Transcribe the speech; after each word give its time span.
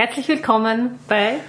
Herzlich 0.00 0.28
willkommen 0.28 0.98
bei 1.08 1.40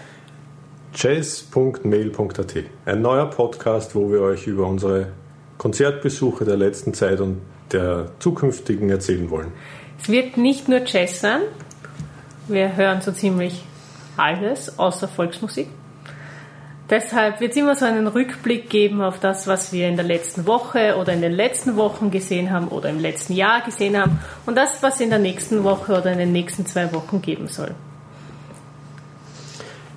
jazz.mail.at. 0.94 2.56
Ein 2.86 3.02
neuer 3.02 3.30
Podcast, 3.30 3.96
wo 3.96 4.12
wir 4.12 4.20
euch 4.20 4.46
über 4.46 4.68
unsere 4.68 5.14
Konzertbesuche 5.58 6.44
der 6.44 6.58
letzten 6.58 6.94
Zeit 6.94 7.22
und 7.22 7.40
der 7.72 8.12
zukünftigen 8.20 8.90
erzählen 8.90 9.30
wollen. 9.30 9.54
Es 10.02 10.10
wird 10.10 10.36
nicht 10.36 10.68
nur 10.68 10.82
Jazz 10.86 11.22
sein. 11.22 11.44
Wir 12.50 12.76
hören 12.76 13.00
so 13.00 13.14
ziemlich 13.14 13.64
alles 14.18 14.78
außer 14.78 15.08
Volksmusik. 15.08 15.68
Deshalb 16.90 17.40
wird 17.40 17.52
es 17.52 17.58
immer 17.58 17.76
so 17.76 17.86
einen 17.86 18.08
Rückblick 18.08 18.70
geben 18.70 19.02
auf 19.02 19.22
das, 19.22 19.48
was 19.48 19.72
wir 19.72 19.88
in 19.88 19.96
der 19.96 20.04
letzten 20.04 20.46
Woche 20.46 20.98
oder 20.98 21.14
in 21.14 21.22
den 21.22 21.32
letzten 21.32 21.78
Wochen 21.78 22.12
gesehen 22.12 22.52
haben 22.52 22.68
oder 22.68 22.90
im 22.90 23.00
letzten 23.00 23.32
Jahr 23.32 23.62
gesehen 23.62 23.98
haben 23.98 24.20
und 24.46 24.58
das, 24.58 24.84
was 24.84 25.00
in 25.00 25.10
der 25.10 25.20
nächsten 25.20 25.64
Woche 25.64 25.94
oder 25.94 26.12
in 26.12 26.18
den 26.18 26.34
nächsten 26.34 26.66
zwei 26.66 26.92
Wochen 26.92 27.22
geben 27.22 27.48
soll. 27.48 27.74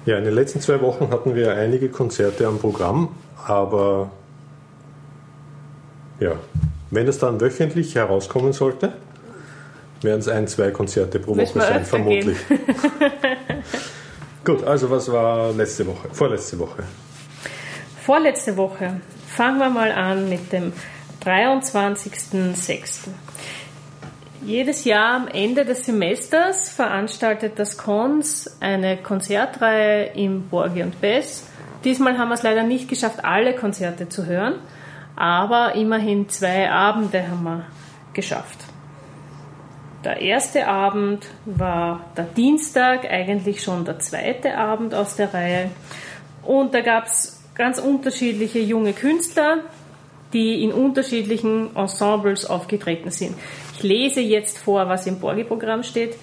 Ja, 0.07 0.19
in 0.19 0.25
den 0.25 0.35
letzten 0.35 0.61
zwei 0.61 0.81
Wochen 0.83 1.11
hatten 1.11 1.35
wir 1.35 1.55
einige 1.55 1.89
Konzerte 1.89 2.47
am 2.47 2.59
Programm, 2.59 3.09
aber 3.47 4.11
ja, 6.21 6.33
wenn 6.91 7.09
es 7.09 7.19
dann 7.19 7.41
wöchentlich 7.41 7.95
herauskommen 7.95 8.53
sollte, 8.53 8.93
werden 10.03 10.21
es 10.21 10.29
ein, 10.29 10.47
zwei 10.47 10.71
Konzerte 10.71 11.19
pro 11.19 11.37
Woche 11.37 11.59
sein, 11.59 11.85
vermutlich. 11.85 12.37
Gut, 14.45 14.63
also 14.65 14.91
was 14.91 15.11
war 15.11 15.53
letzte 15.53 15.87
Woche, 15.87 16.09
vorletzte 16.13 16.59
Woche? 16.59 16.83
Vorletzte 18.03 18.57
Woche. 18.59 19.01
Fangen 19.27 19.59
wir 19.59 19.71
mal 19.71 19.91
an 19.91 20.29
mit 20.29 20.53
dem 20.53 20.75
23.06. 21.25 23.09
Jedes 24.47 24.85
Jahr 24.85 25.15
am 25.15 25.29
Ende 25.29 25.65
des 25.65 25.87
Semesters 25.87 26.69
veranstaltet 26.69 27.59
das 27.59 27.79
Cons 27.79 28.59
eine 28.61 28.99
Konzertreihe 28.99 30.11
im 30.15 30.51
Borgi 30.51 30.83
und 30.83 31.01
Bess. 31.01 31.49
Diesmal 31.83 32.19
haben 32.19 32.29
wir 32.29 32.35
es 32.35 32.43
leider 32.43 32.63
nicht 32.63 32.87
geschafft, 32.87 33.25
alle 33.25 33.55
Konzerte 33.55 34.11
zu 34.11 34.27
hören, 34.27 34.57
aber 35.17 35.75
immerhin 35.77 36.29
zwei 36.29 36.71
Abende 36.71 37.27
haben 37.27 37.43
wir 37.43 37.65
geschafft. 38.13 38.59
Der 40.05 40.21
erste 40.21 40.67
Abend 40.67 41.25
war 41.47 42.05
der 42.15 42.25
Dienstag, 42.25 43.11
eigentlich 43.11 43.63
schon 43.63 43.87
der 43.87 43.99
zweite 43.99 44.59
Abend 44.59 44.95
aus 44.95 45.17
der 45.17 45.33
Reihe. 45.33 45.71
Und 46.43 46.75
da 46.75 46.83
gab 46.83 47.07
es 47.07 47.43
ganz 47.55 47.79
unterschiedliche 47.79 48.59
junge 48.59 48.93
Künstler, 48.93 49.61
die 50.35 50.63
in 50.63 50.73
unterschiedlichen 50.73 51.75
Ensembles 51.75 52.45
aufgetreten 52.45 53.11
sind. 53.11 53.37
Ich 53.77 53.83
lese 53.83 54.21
jetzt 54.21 54.59
vor, 54.59 54.89
was 54.89 55.07
im 55.07 55.19
Borgi-Programm 55.19 55.83
steht. 55.83 56.17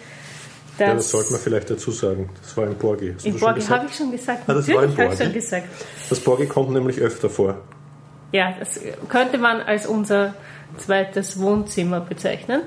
Das 0.77 0.88
ja, 0.88 0.95
das 0.95 1.11
sollte 1.11 1.31
man 1.31 1.41
vielleicht 1.41 1.69
dazu 1.69 1.91
sagen. 1.91 2.30
Das 2.41 2.55
war 2.58 2.66
im 2.66 2.75
Borgi. 2.75 3.16
Im 3.23 3.39
Borgi 3.39 3.61
habe 3.61 3.88
ich 3.88 3.95
schon 3.95 4.11
gesagt. 4.11 4.43
Ah, 4.47 4.53
das 4.53 4.67
Natürlich 4.67 4.97
habe 4.97 5.13
ich 5.13 5.19
schon 5.19 5.33
gesagt. 5.33 5.67
Das 6.09 6.19
Borgi 6.19 6.47
kommt 6.47 6.71
nämlich 6.71 6.99
öfter 6.99 7.30
vor. 7.30 7.58
Ja, 8.31 8.53
das 8.58 8.80
könnte 9.09 9.38
man 9.38 9.61
als 9.61 9.85
unser 9.85 10.33
zweites 10.77 11.39
Wohnzimmer 11.39 11.99
bezeichnen. 11.99 12.61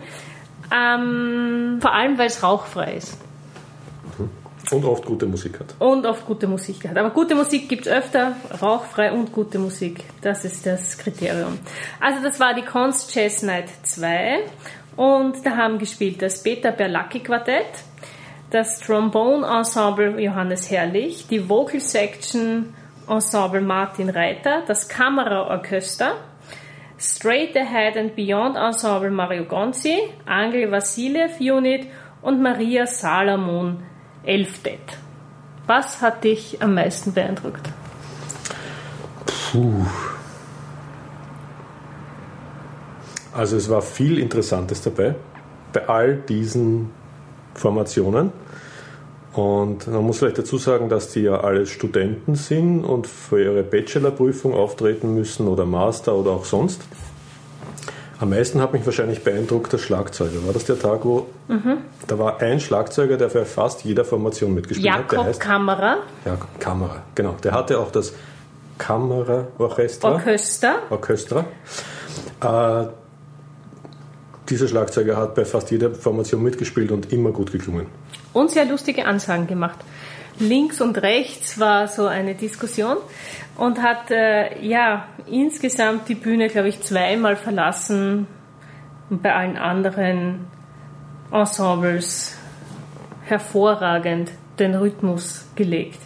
Ähm, 0.73 1.79
vor 1.81 1.93
allem, 1.93 2.19
weil 2.19 2.27
es 2.27 2.43
rauchfrei 2.43 2.95
ist. 2.95 3.17
Und 4.75 4.85
oft 4.85 5.05
gute 5.05 5.27
Musik 5.27 5.61
hat. 5.61 5.75
Und 5.79 6.05
oft 6.05 6.27
gute 6.27 6.49
Musik 6.49 6.89
hat. 6.89 6.99
Aber 6.99 7.11
gute 7.11 7.37
Musik 7.37 7.69
gibt 7.69 7.87
es 7.87 7.93
öfter, 7.93 8.35
rauchfrei 8.61 9.13
und 9.13 9.33
gute 9.33 9.61
Musik. 9.61 10.05
Das 10.21 10.45
ist 10.45 10.67
das 10.67 10.99
Kriterium. 10.99 11.61
Also 12.01 12.23
das 12.23 12.41
war 12.41 12.55
die 12.55 12.63
Const 12.63 13.15
Jazz 13.15 13.43
Night 13.45 13.69
2 13.85 14.41
und 14.97 15.47
da 15.47 15.57
haben 15.57 15.79
gespielt 15.79 16.21
das 16.23 16.43
Peter 16.43 16.73
Berlacki 16.73 17.21
Quartett, 17.21 17.85
das 18.51 18.81
Trombone 18.81 19.47
Ensemble 19.47 20.21
Johannes 20.21 20.71
Herrlich, 20.71 21.27
die 21.29 21.49
Vocal 21.49 21.81
Section 21.81 22.75
Ensemble 23.09 23.61
Martin 23.61 24.11
Reiter, 24.11 24.63
das 24.67 24.89
Kameraorchester, 24.89 26.17
Straight 26.99 27.57
Ahead 27.57 27.97
and 27.97 28.17
Beyond 28.17 28.57
Ensemble 28.57 29.11
Mario 29.11 29.45
Gonzi, 29.45 29.99
Angel 30.27 30.71
Vasiliev 30.71 31.39
Unit 31.39 31.87
und 32.23 32.43
Maria 32.43 32.87
Salomon 32.87 33.83
Elftet. 34.27 34.81
Was 35.67 36.03
hat 36.03 36.25
dich 36.25 36.63
am 36.63 36.75
meisten 36.75 37.13
beeindruckt? 37.13 37.71
Puh. 39.27 39.87
Also 43.33 43.57
es 43.57 43.69
war 43.69 43.83
viel 43.83 44.19
Interessantes 44.19 44.83
dabei 44.83 45.15
bei 45.73 45.89
all 45.89 46.17
diesen 46.17 46.91
Formationen. 47.55 48.33
Und 49.33 49.89
man 49.89 50.05
muss 50.05 50.19
vielleicht 50.19 50.39
dazu 50.39 50.59
sagen, 50.59 50.89
dass 50.89 51.09
die 51.09 51.23
ja 51.23 51.41
alle 51.41 51.67
Studenten 51.67 52.37
sind 52.37 52.85
und 52.85 53.09
für 53.09 53.43
ihre 53.43 53.65
Bachelorprüfung 53.65 54.55
auftreten 54.55 55.15
müssen 55.15 55.49
oder 55.49 55.67
Master 55.67 56.15
oder 56.15 56.31
auch 56.31 56.45
sonst. 56.45 56.83
Am 58.25 58.31
meisten 58.31 58.59
hat 58.63 58.73
mich 58.73 58.87
wahrscheinlich 58.87 59.23
beeindruckt 59.23 59.71
der 59.75 59.77
Schlagzeuger. 59.77 60.47
War 60.47 60.55
das 60.55 60.65
der 60.65 60.79
Tag, 60.79 61.05
wo 61.05 61.27
mhm. 61.47 61.77
da 62.07 62.19
war 62.19 62.41
ein 62.41 62.59
Schlagzeuger, 62.59 63.19
der 63.19 63.29
für 63.29 63.45
fast 63.45 63.85
jeder 63.85 64.07
Formation 64.07 64.55
mitgespielt 64.55 64.87
Jakob 64.87 65.11
hat. 65.11 65.13
Der 65.19 65.25
heißt 65.25 65.41
Kammerer. 65.41 65.99
Ja, 66.25 66.39
Kammerer, 66.59 67.03
genau. 67.15 67.37
Der 67.45 67.53
hatte 67.53 67.79
auch 67.79 67.91
das 67.91 68.15
Kameraorchester. 68.79 70.11
Orchester. 70.11 70.77
Orchester. 70.89 71.45
Äh, 72.41 72.87
dieser 74.49 74.69
Schlagzeuger 74.69 75.17
hat 75.17 75.35
bei 75.35 75.45
fast 75.45 75.71
jeder 75.71 75.91
Formation 75.91 76.43
mitgespielt 76.43 76.91
und 76.91 77.13
immer 77.13 77.31
gut 77.33 77.53
geklungen 77.53 77.87
und 78.35 78.51
sehr 78.51 78.67
lustige 78.67 79.07
Ansagen 79.07 79.47
gemacht. 79.47 79.79
Links 80.39 80.81
und 80.81 81.01
rechts 81.01 81.61
war 81.61 81.87
so 81.87 82.07
eine 82.07 82.35
Diskussion 82.35 82.97
und 83.57 83.81
hat 83.81 84.11
äh, 84.11 84.61
ja 84.61 85.07
insgesamt 85.31 86.09
die 86.09 86.17
Bühne, 86.17 86.49
glaube 86.49 86.69
ich, 86.69 86.83
zweimal 86.83 87.37
verlassen 87.37 88.27
und 89.09 89.23
bei 89.23 89.33
allen 89.33 89.57
anderen 89.57 90.47
Ensembles 91.31 92.37
hervorragend 93.23 94.33
den 94.59 94.75
Rhythmus 94.75 95.47
gelegt. 95.55 96.01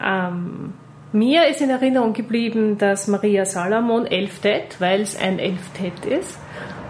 Ähm, 0.00 0.72
mir 1.12 1.48
ist 1.48 1.60
in 1.60 1.70
Erinnerung 1.70 2.12
geblieben, 2.12 2.78
dass 2.78 3.08
Maria 3.08 3.44
Salomon 3.44 4.06
Elftet, 4.06 4.80
weil 4.80 5.00
es 5.00 5.18
ein 5.18 5.38
Elftet 5.38 6.04
ist 6.04 6.38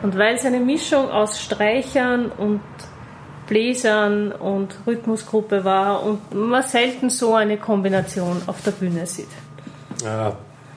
und 0.02 0.16
weil 0.18 0.36
es 0.36 0.44
eine 0.44 0.60
Mischung 0.60 1.10
aus 1.10 1.40
Streichern 1.40 2.30
und 2.30 2.60
Bläsern 3.46 4.32
und 4.32 4.76
Rhythmusgruppe 4.86 5.64
war 5.64 6.02
und 6.02 6.34
man 6.34 6.62
selten 6.62 7.10
so 7.10 7.34
eine 7.34 7.56
Kombination 7.56 8.42
auf 8.46 8.62
der 8.62 8.72
Bühne 8.72 9.06
sieht. 9.06 9.28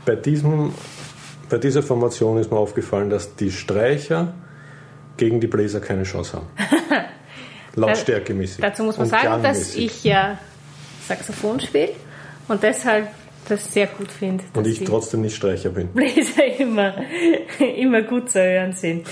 Bei, 0.06 0.16
diesem, 0.16 0.74
bei 1.50 1.58
dieser 1.58 1.84
Formation 1.84 2.38
ist 2.38 2.52
mir 2.52 2.58
aufgefallen, 2.58 3.10
dass 3.10 3.36
die 3.36 3.52
Streicher 3.52 4.34
gegen 5.18 5.40
die 5.42 5.48
Bläser 5.48 5.80
keine 5.80 6.04
Chance 6.04 6.38
haben. 6.38 6.48
Lautstärkemäßig. 7.76 8.62
Dazu 8.62 8.84
muss 8.84 8.98
man 8.98 9.08
sagen, 9.08 9.44
dass 9.44 9.76
ich 9.76 10.04
ja 10.04 10.38
Saxophon 11.08 11.60
spiele 11.60 11.90
und 12.48 12.64
deshalb 12.64 13.08
das 13.48 13.74
sehr 13.74 13.88
gut 13.88 14.12
finde. 14.12 14.44
Und 14.54 14.68
ich 14.68 14.84
trotzdem 14.84 15.22
nicht 15.22 15.36
Streicher 15.36 15.70
bin. 15.70 15.88
Bläser 15.94 16.46
immer, 16.60 16.94
immer 17.60 18.02
gut 18.02 18.30
zu 18.30 18.42
hören 18.42 18.74
sind. 18.74 19.08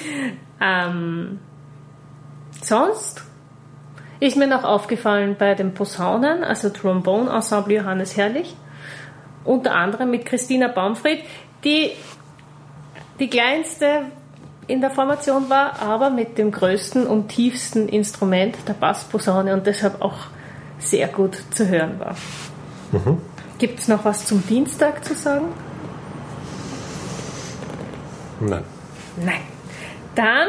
Ähm, 0.62 1.40
sonst 2.62 3.24
ist 4.20 4.38
mir 4.38 4.48
noch 4.48 4.64
aufgefallen 4.64 5.36
bei 5.38 5.54
den 5.54 5.74
Posaunen, 5.74 6.44
also 6.44 6.70
Trombone 6.70 7.30
Ensemble 7.30 7.76
Johannes 7.76 8.18
Herrlich, 8.18 8.56
unter 9.44 9.76
anderem 9.76 10.12
mit 10.12 10.26
Christina 10.26 10.68
Baumfried, 10.68 11.20
die 11.64 11.92
die 13.20 13.30
kleinste 13.30 14.06
in 14.68 14.82
der 14.82 14.92
Formation 14.92 15.50
war, 15.50 15.82
aber 15.82 16.10
mit 16.10 16.38
dem 16.38 16.52
größten 16.52 17.08
und 17.08 17.30
tiefsten 17.30 17.88
Instrument, 17.88 18.56
der 18.68 18.74
Bassposaune, 18.74 19.54
und 19.54 19.66
deshalb 19.66 20.02
auch 20.02 20.28
sehr 20.80 21.08
gut 21.08 21.38
zu 21.52 21.68
hören 21.68 22.00
war. 22.00 22.16
Mhm. 22.92 23.18
Gibt 23.58 23.80
es 23.80 23.88
noch 23.88 24.06
was 24.06 24.26
zum 24.26 24.46
Dienstag 24.46 25.04
zu 25.04 25.16
sagen? 25.16 25.48
Nein. 28.40 28.64
Nein. 29.16 29.42
Dann 30.14 30.48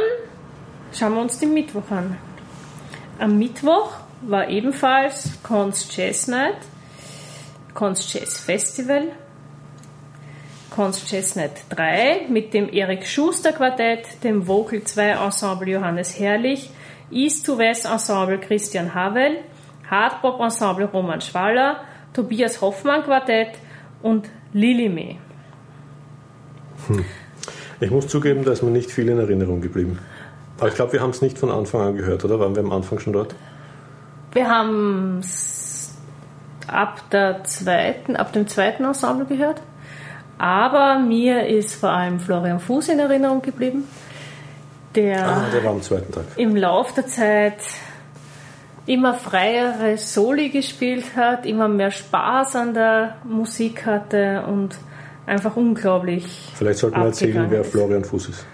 schauen 0.93 1.14
wir 1.14 1.22
uns 1.22 1.38
den 1.38 1.55
Mittwoch 1.55 1.90
an. 1.90 2.19
Am 3.19 3.38
Mittwoch 3.38 3.93
war 4.22 4.49
ebenfalls 4.49 5.43
Cons 5.43 5.88
Jazz 5.94 6.28
Night, 6.28 6.58
Cons 7.75 8.12
Jazz 8.12 8.40
Festival, 8.40 9.08
Cons 10.70 11.10
Jazz 11.10 11.34
Night 11.34 11.64
3 11.70 12.26
mit 12.28 12.52
dem 12.52 12.69
Erik 12.72 13.06
Schuster 13.06 13.52
Quartett, 13.52 14.22
dem 14.22 14.46
Vocal 14.46 14.82
2 14.82 15.10
Ensemble 15.25 15.69
Johannes 15.69 16.19
Herrlich, 16.19 16.70
East 17.10 17.46
to 17.46 17.56
West 17.56 17.87
Ensemble 17.87 18.38
Christian 18.38 18.94
Havel, 18.94 19.38
Hardpop 19.90 20.40
Ensemble 20.40 20.84
Roman 20.84 21.20
Schwaller, 21.20 21.81
Tobias 22.12 22.60
Hoffmann 22.60 23.02
Quartett 23.05 23.50
und 24.02 24.28
Lilime. 24.52 25.16
Hm. 26.87 27.05
Ich 27.81 27.90
muss 27.90 28.08
zugeben, 28.08 28.44
da 28.44 28.52
ist 28.52 28.62
mir 28.62 28.70
nicht 28.70 28.90
viel 28.90 29.08
in 29.08 29.19
Erinnerung 29.19 29.60
geblieben. 29.60 29.99
Aber 30.58 30.69
ich 30.69 30.75
glaube, 30.75 30.93
wir 30.94 31.00
haben 31.00 31.10
es 31.10 31.22
nicht 31.22 31.38
von 31.38 31.50
Anfang 31.50 31.81
an 31.82 31.96
gehört, 31.96 32.25
oder? 32.25 32.40
Waren 32.40 32.56
wir 32.56 32.62
am 32.62 32.72
Anfang 32.72 32.99
schon 32.99 33.12
dort? 33.12 33.34
wir 34.34 34.46
haben 34.49 35.20
ab 36.66 37.00
der 37.10 37.44
zweiten, 37.44 38.14
ab 38.14 38.32
dem 38.34 38.46
zweiten 38.46 38.84
Ensemble 38.84 39.25
gehört. 39.26 39.62
Aber 40.37 40.99
mir 40.99 41.46
ist 41.49 41.75
vor 41.75 41.90
allem 41.90 42.20
Florian 42.20 42.60
Fuß 42.60 42.90
in 42.90 42.99
Erinnerung 42.99 43.40
geblieben, 43.43 43.84
der, 44.94 45.26
Ah, 45.26 45.46
der 45.52 45.64
war 45.64 45.72
am 45.72 45.82
zweiten 45.82 46.12
Tag. 46.12 46.25
im 46.37 46.55
Lauf 46.56 46.93
der 46.94 47.06
Zeit 47.06 47.56
immer 48.88 49.12
freiere 49.12 49.99
Soli 49.99 50.49
gespielt 50.49 51.14
hat, 51.14 51.44
immer 51.44 51.69
mehr 51.69 51.90
Spaß 51.90 52.56
an 52.56 52.73
der 52.73 53.17
Musik 53.25 53.85
hatte 53.85 54.44
und 54.49 54.76
einfach 55.26 55.56
unglaublich. 55.56 56.52
Vielleicht 56.55 56.79
sollten 56.79 56.96
wir 56.96 57.05
erzählen, 57.05 57.46
wer 57.50 57.61
ist. 57.61 57.70
Florian 57.70 58.02
Fuß 58.02 58.31
ist. 58.31 58.46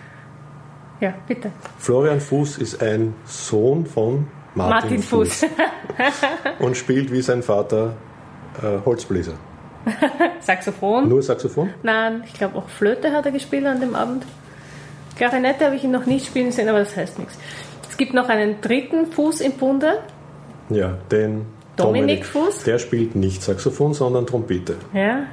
Ja, 1.00 1.14
bitte. 1.28 1.52
Florian 1.78 2.20
Fuß 2.20 2.58
ist 2.58 2.82
ein 2.82 3.14
Sohn 3.24 3.86
von 3.86 4.26
Martin, 4.56 4.74
Martin 4.74 5.02
Fuß. 5.02 5.46
und 6.58 6.76
spielt 6.76 7.12
wie 7.12 7.22
sein 7.22 7.42
Vater 7.42 7.94
äh, 8.60 8.84
Holzbläser. 8.84 9.34
Saxophon. 10.40 11.08
Nur 11.08 11.22
Saxophon? 11.22 11.70
Nein, 11.84 12.24
ich 12.26 12.32
glaube 12.34 12.58
auch 12.58 12.68
Flöte 12.68 13.12
hat 13.12 13.26
er 13.26 13.32
gespielt 13.32 13.66
an 13.66 13.80
dem 13.80 13.94
Abend. 13.94 14.24
Klarinette 15.16 15.66
habe 15.66 15.76
ich 15.76 15.84
ihn 15.84 15.92
noch 15.92 16.06
nicht 16.06 16.26
spielen 16.26 16.50
sehen, 16.50 16.68
aber 16.68 16.80
das 16.80 16.96
heißt 16.96 17.20
nichts. 17.20 17.38
Es 17.88 17.96
gibt 17.96 18.14
noch 18.14 18.28
einen 18.28 18.60
dritten 18.60 19.06
Fuß 19.06 19.40
im 19.40 19.52
Bunde. 19.52 20.00
Ja, 20.70 20.98
den 21.10 21.46
Dominik 21.76 22.24
Fuß? 22.24 22.64
Der 22.64 22.78
spielt 22.78 23.16
nicht 23.16 23.42
Saxophon, 23.42 23.94
sondern 23.94 24.26
Trompete. 24.26 24.76
Ja, 24.92 25.24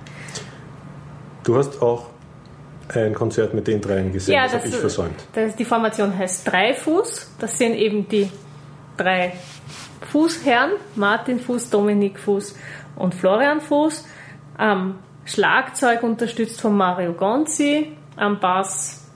Du 1.44 1.58
hast 1.58 1.82
auch 1.82 2.08
ein 2.94 3.14
Konzert 3.14 3.54
mit 3.54 3.68
den 3.68 3.82
dreien 3.82 4.12
gesehen, 4.12 4.36
ja 4.36 4.44
das 4.44 4.56
habe 4.56 4.68
ich 4.68 4.76
versäumt. 4.76 5.16
Das, 5.34 5.56
die 5.56 5.66
Formation 5.66 6.16
heißt 6.18 6.52
Dreifuß. 6.52 7.36
Das 7.40 7.58
sind 7.58 7.74
eben 7.76 8.08
die 8.10 8.30
drei 8.98 9.34
Fußherren, 10.12 10.72
Martin 10.96 11.40
Fuß, 11.40 11.70
Dominik 11.70 12.20
Fuß 12.20 12.56
und 12.98 13.16
Florian 13.16 13.62
Fuß. 13.62 14.06
Am 14.58 15.00
Schlagzeug 15.26 16.04
unterstützt 16.04 16.60
von 16.60 16.76
Mario 16.76 17.14
Gonzi, 17.14 17.96
am 18.18 18.40
Bass 18.40 19.10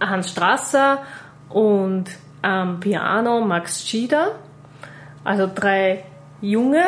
Hans 0.00 0.30
Strasser 0.30 1.02
und 1.50 2.04
am 2.42 2.80
Piano 2.80 3.42
Max 3.42 3.86
Schieder. 3.86 4.36
Also 5.26 5.50
drei 5.52 6.04
junge 6.40 6.84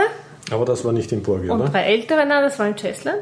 Aber 0.52 0.64
das 0.64 0.84
war 0.84 0.92
nicht 0.92 1.10
in 1.10 1.22
Borgia, 1.22 1.52
und 1.52 1.60
oder? 1.60 1.70
drei 1.70 1.82
ältere, 1.82 2.24
nein, 2.24 2.42
das 2.42 2.58
war 2.58 2.68
im 2.68 2.76
Chessland. 2.76 3.18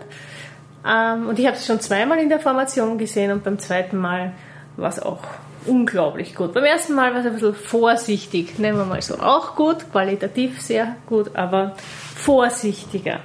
Ähm, 0.86 1.28
und 1.28 1.38
ich 1.38 1.46
habe 1.46 1.56
es 1.56 1.66
schon 1.66 1.80
zweimal 1.80 2.18
in 2.18 2.28
der 2.28 2.38
Formation 2.38 2.98
gesehen 2.98 3.32
und 3.32 3.42
beim 3.42 3.58
zweiten 3.58 3.96
Mal 3.96 4.32
war 4.76 4.90
es 4.90 5.00
auch 5.00 5.22
unglaublich 5.64 6.34
gut. 6.34 6.52
Beim 6.52 6.64
ersten 6.64 6.94
Mal 6.94 7.12
war 7.12 7.20
es 7.20 7.26
ein 7.26 7.32
bisschen 7.32 7.54
vorsichtig, 7.54 8.58
nennen 8.58 8.76
wir 8.76 8.84
mal 8.84 9.00
so. 9.00 9.18
Auch 9.18 9.56
gut, 9.56 9.90
qualitativ 9.90 10.60
sehr 10.60 10.96
gut, 11.06 11.34
aber 11.34 11.74
vorsichtiger. 12.14 13.20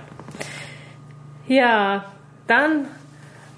Ja, 1.48 2.06
dann 2.48 2.86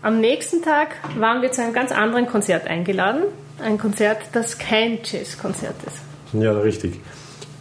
am 0.01 0.19
nächsten 0.19 0.63
Tag 0.63 0.95
waren 1.17 1.43
wir 1.43 1.51
zu 1.51 1.61
einem 1.61 1.73
ganz 1.73 1.91
anderen 1.91 2.25
Konzert 2.25 2.65
eingeladen. 2.67 3.25
Ein 3.63 3.77
Konzert, 3.77 4.23
das 4.33 4.57
kein 4.57 4.99
Jazzkonzert 5.03 5.75
ist. 5.85 6.01
Ja, 6.33 6.51
richtig. 6.53 6.99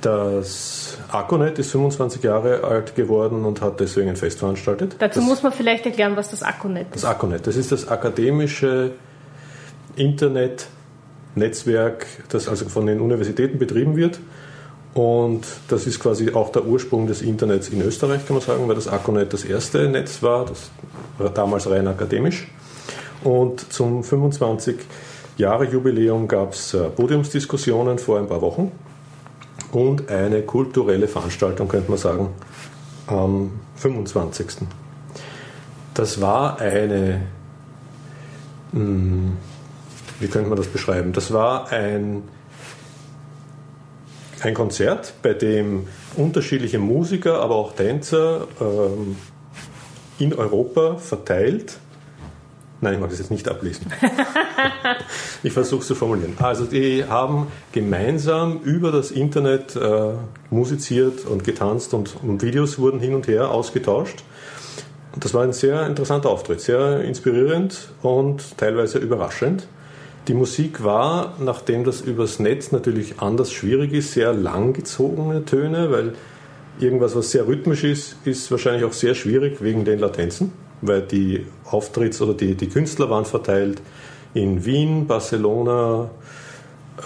Das 0.03 0.99
Akkonet 1.13 1.59
ist 1.61 1.71
25 1.71 2.25
Jahre 2.25 2.65
alt 2.65 2.97
geworden 2.97 3.45
und 3.45 3.61
hat 3.61 3.79
deswegen 3.79 4.09
ein 4.09 4.17
Fest 4.17 4.41
veranstaltet. 4.41 4.97
Dazu 4.99 5.21
das, 5.21 5.29
muss 5.29 5.45
man 5.45 5.53
vielleicht 5.53 5.87
erklären, 5.87 6.17
was 6.17 6.31
das 6.31 6.43
Akkunet 6.43 6.89
ist. 6.89 6.97
das 6.97 7.05
Akkonet, 7.05 7.47
das 7.47 7.55
ist 7.55 7.71
das 7.71 7.87
akademische 7.87 8.95
Internetnetzwerk, 9.95 12.07
das 12.31 12.49
also 12.49 12.69
von 12.69 12.87
den 12.87 13.01
Universitäten 13.01 13.59
betrieben 13.59 13.95
wird. 13.95 14.19
Und 14.93 15.47
das 15.69 15.87
ist 15.87 16.01
quasi 16.01 16.35
auch 16.35 16.51
der 16.51 16.67
Ursprung 16.67 17.07
des 17.07 17.23
Internets 17.23 17.69
in 17.69 17.81
Österreich, 17.81 18.27
kann 18.27 18.35
man 18.35 18.45
sagen, 18.45 18.67
weil 18.67 18.75
das 18.75 18.89
Akkonet 18.89 19.33
das 19.33 19.45
erste 19.45 19.89
Netz 19.89 20.21
war, 20.21 20.47
das 20.47 20.73
war 21.17 21.31
damals 21.31 21.71
rein 21.71 21.87
akademisch. 21.87 22.49
Und 23.23 23.73
zum 23.73 24.03
25 24.03 24.79
Jahre 25.37 25.67
Jubiläum 25.67 26.27
gab 26.27 26.55
es 26.55 26.77
Podiumsdiskussionen 26.97 27.99
vor 27.99 28.19
ein 28.19 28.27
paar 28.27 28.41
Wochen 28.41 28.73
und 29.73 30.11
eine 30.11 30.43
kulturelle 30.43 31.09
Veranstaltung, 31.09 31.67
könnte 31.67 31.91
man 31.91 31.99
sagen, 31.99 32.29
am 33.07 33.53
25. 33.77 34.69
Das 35.95 36.21
war 36.21 36.61
eine, 36.61 37.23
hm, 38.73 39.37
wie 40.21 40.29
könnte 40.29 40.49
man 40.49 40.57
das 40.57 40.69
beschreiben? 40.69 41.13
Das 41.13 41.33
war 41.33 41.73
ein, 41.73 42.23
ein 44.41 44.55
Konzert, 44.55 45.15
bei 45.23 45.33
dem 45.33 45.89
unterschiedliche 46.17 46.79
Musiker, 46.79 47.41
aber 47.41 47.57
auch 47.57 47.73
Tänzer 47.73 48.47
ähm, 48.61 49.17
in 50.19 50.35
Europa 50.35 50.97
verteilt 50.97 51.79
Nein, 52.83 52.95
ich 52.95 53.01
mag 53.01 53.11
das 53.11 53.21
jetzt 53.21 53.31
nicht 53.31 53.49
ablesen. 53.49 53.87
ich 55.45 55.53
versuche 55.53 55.83
es 55.83 55.87
zu 55.87 55.95
formulieren. 55.95 56.35
Also 56.39 56.65
die 56.65 57.05
haben 57.05 57.47
gemeinsam 57.71 58.59
über 58.65 58.91
das 58.91 59.13
Internet 59.13 59.77
äh, 59.77 60.15
musiziert 60.51 61.25
und 61.25 61.45
getanzt 61.45 61.95
und, 61.95 62.17
und, 62.25 62.43
Videos 62.43 62.81
wurden 62.81 62.99
hin 62.99 63.15
und 63.15 63.29
her 63.29 63.53
ausgetauscht. 63.53 64.25
Und 65.15 65.25
das 65.25 65.33
war 65.33 65.45
ein 65.45 65.53
sehr 65.53 65.87
interessanter 65.87 66.31
Auftritt, 66.31 66.61
sehr 66.61 67.03
inspirierend 67.05 67.91
und 68.03 68.59
teilweise 68.59 68.99
überraschend. 68.99 69.69
Die 70.27 70.35
Musik 70.35 70.83
war, 70.83 71.37
nachdem 71.39 71.85
das 71.85 72.01
übers 72.01 72.41
Netz 72.41 72.73
natürlich 72.73 73.21
anders 73.21 73.53
schwierig 73.53 73.93
ist, 73.93 74.13
sehr 74.13 74.33
langgezogene 74.33 75.45
Töne, 75.45 75.93
weil 75.93 76.15
irgendwas, 76.81 77.15
was 77.15 77.31
sehr 77.31 77.47
rhythmisch 77.47 77.85
ist, 77.85 78.17
ist 78.25 78.51
wahrscheinlich 78.51 78.85
auch 78.85 78.93
sehr 78.93 79.15
schwierig 79.15 79.63
wegen 79.63 79.85
den 79.85 80.01
Latenzen 80.01 80.51
weil 80.83 81.03
die 81.03 81.47
Auftritts- 81.71 82.21
oder 82.21 82.35
die, 82.35 82.55
die 82.55 82.69
Künstler 82.69 83.09
waren 83.09 83.25
verteilt 83.25 83.81
in 84.35 84.65
Wien, 84.65 85.07
Barcelona 85.07 86.11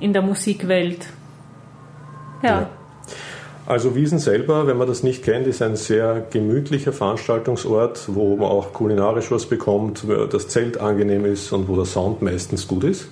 in 0.00 0.12
der 0.12 0.22
Musikwelt. 0.22 1.06
Ja, 2.48 2.68
Also 3.66 3.94
Wiesen 3.96 4.18
selber, 4.18 4.66
wenn 4.66 4.76
man 4.76 4.86
das 4.86 5.02
nicht 5.02 5.24
kennt, 5.24 5.46
ist 5.46 5.62
ein 5.62 5.74
sehr 5.76 6.22
gemütlicher 6.30 6.92
Veranstaltungsort, 6.92 8.02
wo 8.08 8.36
man 8.36 8.48
auch 8.48 8.72
kulinarisch 8.74 9.30
was 9.30 9.46
bekommt, 9.46 10.06
wo 10.06 10.26
das 10.26 10.48
Zelt 10.48 10.78
angenehm 10.78 11.24
ist 11.24 11.50
und 11.52 11.66
wo 11.68 11.76
der 11.76 11.86
Sound 11.86 12.20
meistens 12.20 12.68
gut 12.68 12.84
ist. 12.84 13.08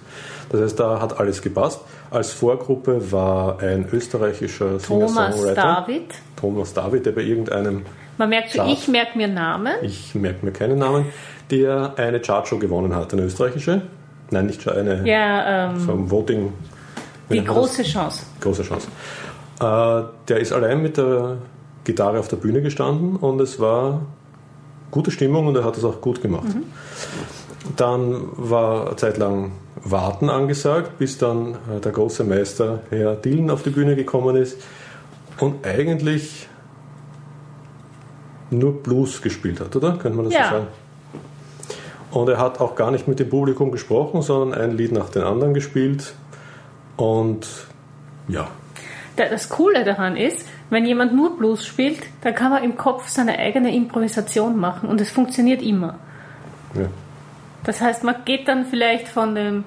Das 0.51 0.61
heißt, 0.61 0.79
da 0.81 1.01
hat 1.01 1.19
alles 1.19 1.41
gepasst. 1.41 1.81
Als 2.11 2.33
Vorgruppe 2.33 3.11
war 3.11 3.59
ein 3.61 3.87
österreichischer 3.91 4.77
Thomas 4.79 5.15
David. 5.55 6.03
Thomas 6.39 6.75
David, 6.75 7.07
der 7.07 7.13
bei 7.13 7.23
irgendeinem 7.23 7.83
Man 8.19 8.29
merkt 8.29 8.51
schon, 8.51 8.67
Chart- 8.67 8.73
ich 8.79 8.87
merke 8.89 9.17
mir 9.17 9.29
Namen. 9.29 9.73
ich 9.81 10.15
merke 10.15 10.45
mir 10.45 10.53
keinen 10.53 10.79
Namen, 10.79 11.07
der 11.51 11.95
eine 11.97 12.21
Chartshow 12.21 12.59
gewonnen 12.59 12.95
hat, 12.95 13.15
eine 13.15 13.23
österreichische. 13.23 13.81
Nein, 14.31 14.45
nicht 14.47 14.63
Chart- 14.63 14.77
eine 14.77 15.09
Ja, 15.09 15.71
ähm, 15.71 15.81
vom 15.81 16.11
Voting. 16.11 16.53
Die 17.33 17.45
große 17.45 17.83
Chance. 17.83 18.23
große 18.41 18.63
Chance. 18.63 18.89
Äh, 19.61 20.03
der 20.29 20.41
ist 20.41 20.53
allein 20.53 20.83
mit 20.83 20.97
der 20.97 21.37
Gitarre 21.85 22.19
auf 22.19 22.29
der 22.29 22.37
Bühne 22.37 22.63
gestanden 22.63 23.17
und 23.17 23.41
es 23.41 23.59
war 23.61 24.03
gute 24.91 25.11
Stimmung 25.11 25.47
und 25.47 25.57
er 25.57 25.65
hat 25.65 25.77
es 25.77 25.85
auch 25.85 26.01
gut 26.01 26.23
gemacht. 26.23 26.47
Dann 27.77 28.29
war 28.37 28.87
eine 28.89 28.97
Zeit 28.97 29.19
lang 29.19 29.53
Warten 29.85 30.31
angesagt, 30.31 30.99
bis 30.99 31.19
dann 31.19 31.55
äh, 31.55 31.81
der 31.83 31.93
große 31.93 32.25
Meister 32.25 32.81
Herr 32.91 33.15
Dillen 33.15 33.51
auf 33.51 33.63
die 33.63 33.71
Bühne 33.71 33.97
gekommen 33.97 34.37
ist 34.37 34.59
und 35.39 35.67
eigentlich 35.67 36.49
nur 38.51 38.83
Blues 38.83 39.23
gespielt 39.23 39.61
hat, 39.61 39.75
oder? 39.75 39.93
Könnte 39.97 40.17
man 40.17 40.27
das 40.27 40.35
Ja. 40.35 40.45
so 40.45 40.51
sagen? 40.57 40.67
Und 42.11 42.29
er 42.29 42.39
hat 42.39 42.61
auch 42.61 42.75
gar 42.75 42.91
nicht 42.91 43.09
mit 43.09 43.19
dem 43.19 43.31
Publikum 43.31 43.73
gesprochen, 43.73 44.21
sondern 44.21 44.61
ein 44.61 44.77
Lied 44.77 44.93
nach 44.93 45.09
dem 45.09 45.25
anderen 45.25 45.55
gespielt. 45.55 46.15
Und 46.97 47.47
ja, 48.29 48.49
Da- 49.17 49.29
Das 49.29 49.49
Coole 49.49 49.85
daran 49.85 50.17
ist, 50.17 50.47
wenn 50.71 50.87
jemand 50.87 51.15
nur 51.15 51.37
Blues 51.37 51.67
spielt, 51.67 51.99
dann 52.23 52.35
kann 52.35 52.51
man 52.51 52.63
im 52.65 52.77
Kopf 52.77 53.09
seine 53.09 53.39
eigene 53.39 53.75
Improvisation 53.75 54.57
machen 54.59 54.89
und 54.89 55.01
es 55.01 55.11
funktioniert 55.11 55.61
immer. 55.63 55.99
ja. 56.75 56.87
Das 57.65 57.81
heißt, 57.81 58.03
man 58.03 58.17
geht 58.25 58.49
dann 58.49 58.67
vielleicht 58.67 59.07
von 59.09 59.35
dem 59.37 59.65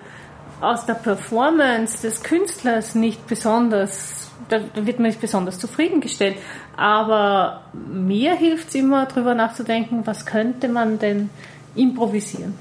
aus 0.59 0.85
der 0.85 0.95
Performance 0.95 2.01
des 2.01 2.23
Künstlers 2.23 2.93
nicht 2.95 3.25
besonders, 3.27 4.31
da 4.49 4.59
da 4.59 4.85
wird 4.85 4.99
man 4.99 5.07
nicht 5.07 5.21
besonders 5.21 5.59
zufriedengestellt. 5.59 6.35
Aber 6.75 7.61
mir 7.73 8.33
hilft 8.35 8.69
es 8.69 8.75
immer, 8.75 9.05
darüber 9.05 9.33
nachzudenken, 9.35 10.01
was 10.05 10.25
könnte 10.25 10.67
man 10.67 10.99
denn 10.99 11.29
improvisieren. 11.75 12.55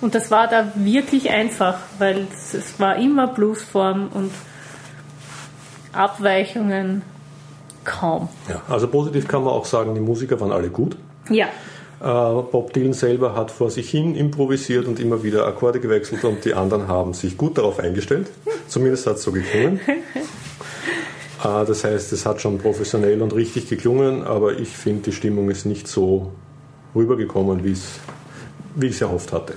Und 0.00 0.14
das 0.14 0.30
war 0.30 0.48
da 0.48 0.72
wirklich 0.74 1.30
einfach, 1.30 1.78
weil 1.98 2.26
es, 2.32 2.54
es 2.54 2.78
war 2.78 2.96
immer 2.96 3.28
Bluesform 3.28 4.08
und 4.12 4.30
Abweichungen 5.92 7.02
kaum. 7.84 8.28
Ja, 8.48 8.62
also 8.68 8.88
positiv 8.88 9.26
kann 9.26 9.42
man 9.42 9.52
auch 9.52 9.64
sagen, 9.64 9.94
die 9.94 10.00
Musiker 10.00 10.38
waren 10.40 10.52
alle 10.52 10.68
gut. 10.68 10.96
Ja, 11.30 11.48
Äh, 11.98 12.04
Bob 12.04 12.74
Dylan 12.74 12.92
selber 12.92 13.34
hat 13.34 13.50
vor 13.50 13.70
sich 13.70 13.88
hin 13.88 14.14
improvisiert 14.14 14.86
und 14.86 15.00
immer 15.00 15.22
wieder 15.22 15.46
Akkorde 15.46 15.80
gewechselt 15.80 16.24
und 16.24 16.44
die 16.44 16.52
anderen 16.52 16.88
haben 16.88 17.14
sich 17.14 17.38
gut 17.38 17.56
darauf 17.56 17.78
eingestellt. 17.78 18.26
Zumindest 18.68 19.06
hat 19.06 19.16
es 19.16 19.22
so 19.22 19.32
geklungen. 19.32 19.80
Äh, 21.44 21.66
das 21.66 21.84
heißt, 21.84 22.14
es 22.14 22.24
hat 22.24 22.40
schon 22.40 22.56
professionell 22.56 23.20
und 23.20 23.34
richtig 23.34 23.68
geklungen, 23.68 24.24
aber 24.24 24.58
ich 24.58 24.70
finde, 24.70 25.02
die 25.02 25.12
Stimmung 25.12 25.50
ist 25.50 25.66
nicht 25.66 25.86
so 25.86 26.32
rübergekommen, 26.94 27.62
wie 27.62 27.72
ich 27.72 28.92
es 28.94 29.00
erhofft 29.02 29.34
hatte. 29.34 29.52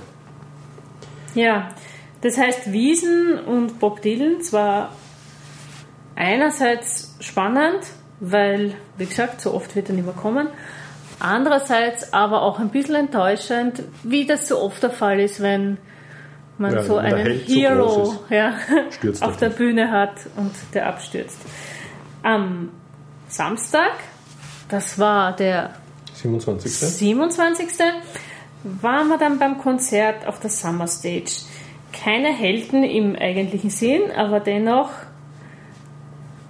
Ja, 1.34 1.68
das 2.22 2.36
heißt, 2.38 2.72
Wiesen 2.72 3.38
und 3.38 3.78
Bob 3.80 4.02
Dylan 4.02 4.42
zwar 4.42 4.92
einerseits 6.16 7.16
spannend, 7.20 7.80
weil, 8.20 8.74
wie 8.98 9.06
gesagt, 9.06 9.40
so 9.40 9.54
oft 9.54 9.74
wird 9.74 9.88
er 9.88 9.94
nicht 9.94 10.04
mehr 10.04 10.14
kommen, 10.14 10.48
andererseits 11.18 12.12
aber 12.12 12.42
auch 12.42 12.58
ein 12.58 12.68
bisschen 12.70 12.94
enttäuschend, 12.94 13.82
wie 14.02 14.26
das 14.26 14.48
so 14.48 14.60
oft 14.60 14.82
der 14.82 14.90
Fall 14.90 15.20
ist, 15.20 15.40
wenn 15.40 15.78
man 16.58 16.74
Ja, 16.74 16.82
so 16.82 16.98
einen 16.98 17.16
Held 17.16 17.48
so 17.48 17.54
Hero 17.54 18.02
ist, 18.02 18.30
ja, 18.30 18.54
auf 19.20 19.34
er 19.34 19.38
der 19.38 19.48
nicht. 19.48 19.58
Bühne 19.58 19.90
hat 19.90 20.12
und 20.36 20.52
der 20.74 20.88
abstürzt. 20.88 21.38
Am 22.22 22.70
Samstag, 23.28 23.92
das 24.68 24.98
war 24.98 25.34
der 25.34 25.70
27. 26.14 26.70
27. 26.70 27.68
waren 28.64 29.08
wir 29.08 29.18
dann 29.18 29.38
beim 29.38 29.58
Konzert 29.58 30.26
auf 30.26 30.40
der 30.40 30.50
Summer 30.50 30.86
Stage. 30.86 31.42
Keine 31.92 32.28
Helden 32.28 32.84
im 32.84 33.16
eigentlichen 33.16 33.70
Sinn, 33.70 34.02
aber 34.16 34.40
dennoch 34.40 34.90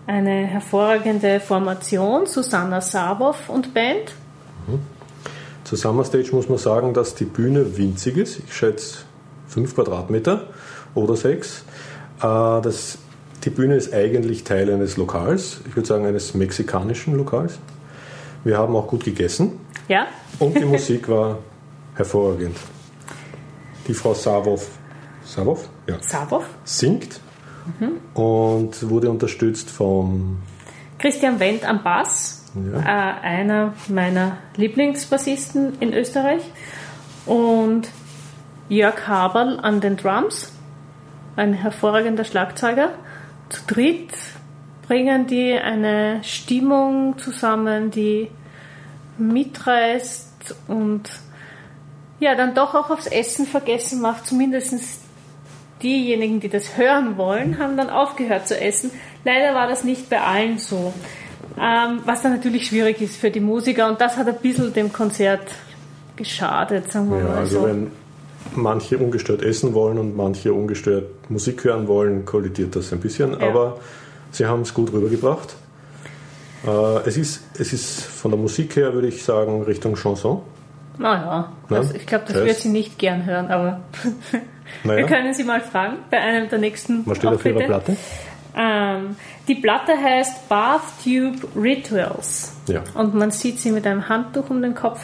eine 0.06 0.46
hervorragende 0.46 1.40
Formation, 1.40 2.26
Susanna 2.26 2.80
Sabow 2.80 3.36
und 3.48 3.72
Band. 3.72 4.12
Zur 5.64 5.78
Summer 5.78 6.04
Stage 6.04 6.30
muss 6.32 6.48
man 6.48 6.58
sagen, 6.58 6.94
dass 6.94 7.14
die 7.14 7.24
Bühne 7.24 7.76
winzig 7.76 8.16
ist. 8.16 8.40
Ich 8.40 8.54
schätze 8.54 8.98
5 9.48 9.74
Quadratmeter 9.74 10.48
oder 10.94 11.16
6. 11.16 11.64
Das, 12.20 12.98
die 13.44 13.50
Bühne 13.50 13.76
ist 13.76 13.94
eigentlich 13.94 14.44
Teil 14.44 14.70
eines 14.72 14.96
Lokals, 14.96 15.60
ich 15.66 15.76
würde 15.76 15.86
sagen 15.86 16.06
eines 16.06 16.34
mexikanischen 16.34 17.14
Lokals. 17.14 17.58
Wir 18.42 18.58
haben 18.58 18.74
auch 18.74 18.88
gut 18.88 19.04
gegessen 19.04 19.60
Ja, 19.86 20.06
und 20.38 20.58
die 20.58 20.64
Musik 20.64 21.08
war 21.08 21.38
hervorragend. 22.00 22.56
Die 23.86 23.92
Frau 23.94 24.14
Savov, 24.14 24.68
Savov? 25.24 25.68
Ja, 25.86 25.96
Sabow. 26.00 26.42
singt 26.64 27.20
und 28.14 28.88
wurde 28.90 29.10
unterstützt 29.10 29.68
von 29.70 30.38
Christian 30.98 31.38
Wendt 31.38 31.64
am 31.68 31.82
Bass, 31.82 32.46
Ja. 32.54 32.80
äh, 32.80 33.20
einer 33.22 33.74
meiner 33.88 34.38
Lieblingsbassisten 34.56 35.78
in 35.80 35.92
Österreich. 35.92 36.42
Und 37.26 37.88
Jörg 38.70 39.06
Haberl 39.06 39.60
an 39.60 39.80
den 39.80 39.96
Drums, 39.96 40.52
ein 41.36 41.52
hervorragender 41.52 42.24
Schlagzeuger. 42.24 42.90
Zu 43.50 43.60
dritt 43.66 44.12
bringen 44.88 45.26
die 45.26 45.52
eine 45.52 46.20
Stimmung 46.24 47.18
zusammen, 47.18 47.90
die 47.90 48.30
mitreißt 49.18 50.54
und 50.68 51.02
ja, 52.20 52.34
dann 52.34 52.54
doch 52.54 52.74
auch 52.74 52.90
aufs 52.90 53.06
Essen 53.06 53.46
vergessen 53.46 54.00
macht. 54.00 54.26
Zumindest 54.26 55.00
diejenigen, 55.82 56.40
die 56.40 56.48
das 56.48 56.76
hören 56.76 57.16
wollen, 57.16 57.58
haben 57.58 57.76
dann 57.76 57.90
aufgehört 57.90 58.46
zu 58.46 58.58
essen. 58.60 58.90
Leider 59.24 59.54
war 59.54 59.66
das 59.66 59.82
nicht 59.84 60.10
bei 60.10 60.20
allen 60.20 60.58
so. 60.58 60.92
Ähm, 61.58 62.00
was 62.04 62.22
dann 62.22 62.32
natürlich 62.36 62.66
schwierig 62.68 63.00
ist 63.00 63.16
für 63.16 63.30
die 63.30 63.40
Musiker 63.40 63.88
und 63.88 64.00
das 64.00 64.16
hat 64.16 64.28
ein 64.28 64.36
bisschen 64.36 64.72
dem 64.72 64.92
Konzert 64.92 65.42
geschadet, 66.16 66.92
sagen 66.92 67.10
wir 67.10 67.18
Ja, 67.18 67.24
mal 67.24 67.36
also 67.38 67.60
so. 67.60 67.66
wenn 67.66 67.90
manche 68.54 68.98
ungestört 68.98 69.42
essen 69.42 69.74
wollen 69.74 69.98
und 69.98 70.16
manche 70.16 70.52
ungestört 70.52 71.30
Musik 71.30 71.64
hören 71.64 71.88
wollen, 71.88 72.24
kollidiert 72.24 72.76
das 72.76 72.92
ein 72.92 73.00
bisschen, 73.00 73.38
Ja. 73.40 73.48
aber 73.48 73.78
sie 74.30 74.46
haben 74.46 74.62
es 74.62 74.72
gut 74.74 74.92
rübergebracht. 74.92 75.54
Äh, 76.66 77.08
es, 77.08 77.16
ist, 77.16 77.40
es 77.58 77.72
ist 77.72 78.00
von 78.02 78.30
der 78.30 78.40
Musik 78.40 78.76
her, 78.76 78.92
würde 78.94 79.08
ich 79.08 79.22
sagen, 79.24 79.62
Richtung 79.62 79.94
Chanson. 79.96 80.42
Naja, 81.00 81.52
das, 81.68 81.86
Nein? 81.88 81.96
ich 81.96 82.06
glaube, 82.06 82.24
das 82.26 82.36
Jazz? 82.36 82.44
wird 82.44 82.56
sie 82.58 82.68
nicht 82.68 82.98
gern 82.98 83.24
hören, 83.26 83.48
aber 83.48 83.80
Naja, 84.84 84.98
wir 84.98 85.06
können 85.06 85.34
sie 85.34 85.44
mal 85.44 85.60
fragen 85.60 85.96
bei 86.10 86.18
einem 86.18 86.48
der 86.48 86.58
nächsten 86.58 87.04
was 87.06 87.16
steht 87.18 87.30
auf 87.30 87.44
ihrer. 87.44 87.60
Platte? 87.60 87.96
Ähm, 88.56 89.16
die 89.48 89.54
Platte 89.54 89.92
heißt 89.96 90.48
Bathtube 90.48 91.38
Rituals 91.56 92.52
Ja. 92.66 92.82
und 92.94 93.14
man 93.14 93.30
sieht 93.30 93.58
sie 93.60 93.72
mit 93.72 93.86
einem 93.86 94.08
Handtuch 94.08 94.50
um 94.50 94.60
den 94.62 94.74
Kopf. 94.74 95.00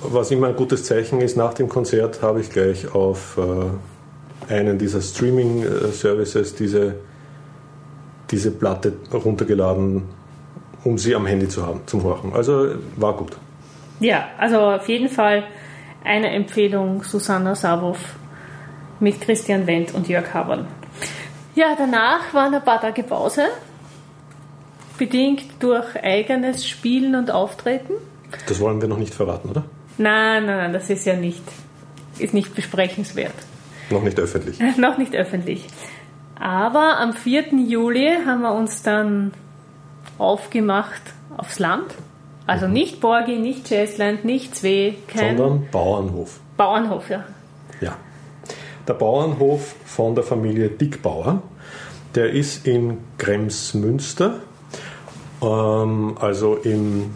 Was 0.00 0.30
immer 0.30 0.48
ein 0.48 0.56
gutes 0.56 0.84
Zeichen 0.84 1.20
ist, 1.20 1.36
nach 1.36 1.54
dem 1.54 1.68
Konzert 1.68 2.22
habe 2.22 2.40
ich 2.40 2.50
gleich 2.50 2.94
auf 2.94 3.38
äh, 3.38 4.52
einen 4.52 4.78
dieser 4.78 5.00
Streaming-Services 5.00 6.54
diese, 6.54 6.94
diese 8.30 8.50
Platte 8.50 8.92
runtergeladen, 9.12 10.02
um 10.84 10.98
sie 10.98 11.14
am 11.14 11.26
Handy 11.26 11.48
zu 11.48 11.66
haben, 11.66 11.80
zum 11.86 12.02
Horchen. 12.02 12.32
Also 12.34 12.74
war 12.96 13.14
gut. 13.16 13.36
Ja, 14.02 14.28
also 14.36 14.58
auf 14.58 14.88
jeden 14.88 15.08
Fall 15.08 15.44
eine 16.04 16.30
Empfehlung 16.30 17.04
Susanna 17.04 17.54
Sabow 17.54 17.96
mit 18.98 19.20
Christian 19.20 19.66
Wendt 19.66 19.94
und 19.94 20.08
Jörg 20.08 20.34
Haberl. 20.34 20.66
Ja, 21.54 21.76
danach 21.78 22.34
waren 22.34 22.54
ein 22.54 22.64
paar 22.64 22.80
Tage 22.80 23.04
Pause, 23.04 23.44
bedingt 24.98 25.44
durch 25.60 26.02
eigenes 26.02 26.66
Spielen 26.66 27.14
und 27.14 27.30
Auftreten. 27.30 27.92
Das 28.48 28.58
wollen 28.58 28.80
wir 28.80 28.88
noch 28.88 28.98
nicht 28.98 29.14
verraten, 29.14 29.50
oder? 29.50 29.64
Nein, 29.98 30.46
nein, 30.46 30.56
nein, 30.56 30.72
das 30.72 30.90
ist 30.90 31.04
ja 31.04 31.14
nicht, 31.14 31.42
ist 32.18 32.34
nicht 32.34 32.54
besprechenswert. 32.54 33.34
Noch 33.90 34.02
nicht 34.02 34.18
öffentlich. 34.18 34.58
Noch 34.78 34.98
nicht 34.98 35.14
öffentlich. 35.14 35.66
Aber 36.40 36.98
am 36.98 37.12
4. 37.12 37.54
Juli 37.54 38.16
haben 38.26 38.40
wir 38.40 38.52
uns 38.52 38.82
dann 38.82 39.32
aufgemacht 40.18 41.02
aufs 41.36 41.58
Land. 41.58 41.94
Also 42.46 42.66
nicht 42.66 43.00
Borgi, 43.00 43.38
nicht 43.38 43.70
Jazzland, 43.70 44.24
nicht 44.24 44.56
Zwee, 44.56 44.94
kein 45.06 45.36
sondern 45.36 45.68
Bauernhof. 45.70 46.40
Bauernhof, 46.56 47.08
ja. 47.10 47.24
Ja. 47.80 47.96
Der 48.88 48.94
Bauernhof 48.94 49.74
von 49.84 50.14
der 50.14 50.24
Familie 50.24 50.68
Dickbauer, 50.68 51.42
der 52.14 52.30
ist 52.30 52.66
in 52.66 52.98
Kremsmünster 53.18 54.40
Ähm, 55.42 56.16
also 56.20 56.56
im 56.56 57.10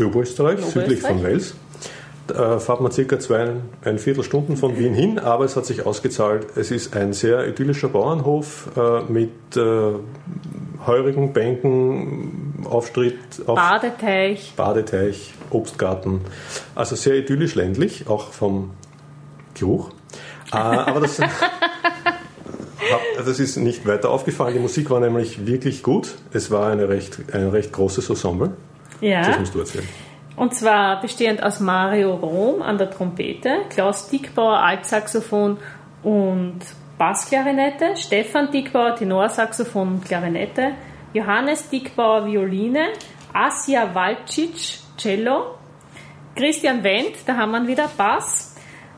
Oberösterreich, 0.00 0.60
südlich 0.64 1.00
von 1.00 1.22
Wels. 1.22 1.54
Da 2.26 2.58
fahrt 2.58 2.80
man 2.80 2.90
circa 2.90 3.18
zwei, 3.18 3.52
ein 3.84 3.98
Viertelstunden 3.98 4.56
von 4.56 4.78
Wien 4.78 4.94
hin, 4.94 5.18
aber 5.18 5.44
es 5.44 5.54
hat 5.56 5.64
sich 5.66 5.86
ausgezahlt. 5.86 6.46
Es 6.56 6.70
ist 6.70 6.96
ein 6.96 7.12
sehr 7.12 7.46
idyllischer 7.46 7.88
Bauernhof 7.88 8.68
äh, 8.76 9.00
mit 9.10 9.30
äh, 9.56 9.92
heurigen 10.86 11.32
Bänken, 11.32 12.64
Aufstritt, 12.68 13.18
auf 13.46 13.56
Badeteich. 13.56 14.54
Badeteich, 14.56 15.34
Obstgarten. 15.50 16.20
Also 16.74 16.96
sehr 16.96 17.14
idyllisch 17.14 17.54
ländlich, 17.54 18.08
auch 18.08 18.32
vom 18.32 18.70
Geruch. 19.54 19.90
Äh, 20.52 20.56
aber 20.56 21.00
das, 21.00 21.20
das 23.16 23.38
ist 23.38 23.56
nicht 23.56 23.86
weiter 23.86 24.10
aufgefallen. 24.10 24.54
Die 24.54 24.60
Musik 24.60 24.90
war 24.90 25.00
nämlich 25.00 25.46
wirklich 25.46 25.82
gut. 25.82 26.16
Es 26.32 26.50
war 26.50 26.70
eine 26.70 26.88
recht, 26.88 27.18
ein 27.32 27.48
recht 27.48 27.72
großes 27.72 28.10
Ensemble. 28.10 28.52
Ja. 29.00 29.22
Das 29.22 29.38
musst 29.38 29.54
du 29.54 29.60
erzählen. 29.60 29.88
Und 30.36 30.54
zwar 30.54 31.00
bestehend 31.00 31.42
aus 31.42 31.60
Mario 31.60 32.14
Rom 32.14 32.60
an 32.62 32.76
der 32.78 32.90
Trompete, 32.90 33.62
Klaus 33.70 34.08
Dickbauer 34.08 34.58
Altsaxophon 34.58 35.56
und 36.02 36.58
Bassklarinette, 36.98 37.96
Stefan 37.96 38.50
Dickbauer 38.50 38.96
Tenorsaxophon 38.96 39.88
und 39.94 40.04
Klarinette, 40.04 40.72
Johannes 41.14 41.68
Dickbauer 41.70 42.26
Violine, 42.26 42.88
Asia 43.32 43.94
Walcic 43.94 44.78
Cello, 44.98 45.54
Christian 46.34 46.84
Wendt, 46.84 47.16
da 47.26 47.36
haben 47.36 47.52
wir 47.52 47.66
wieder 47.66 47.88
Bass, 47.96 48.54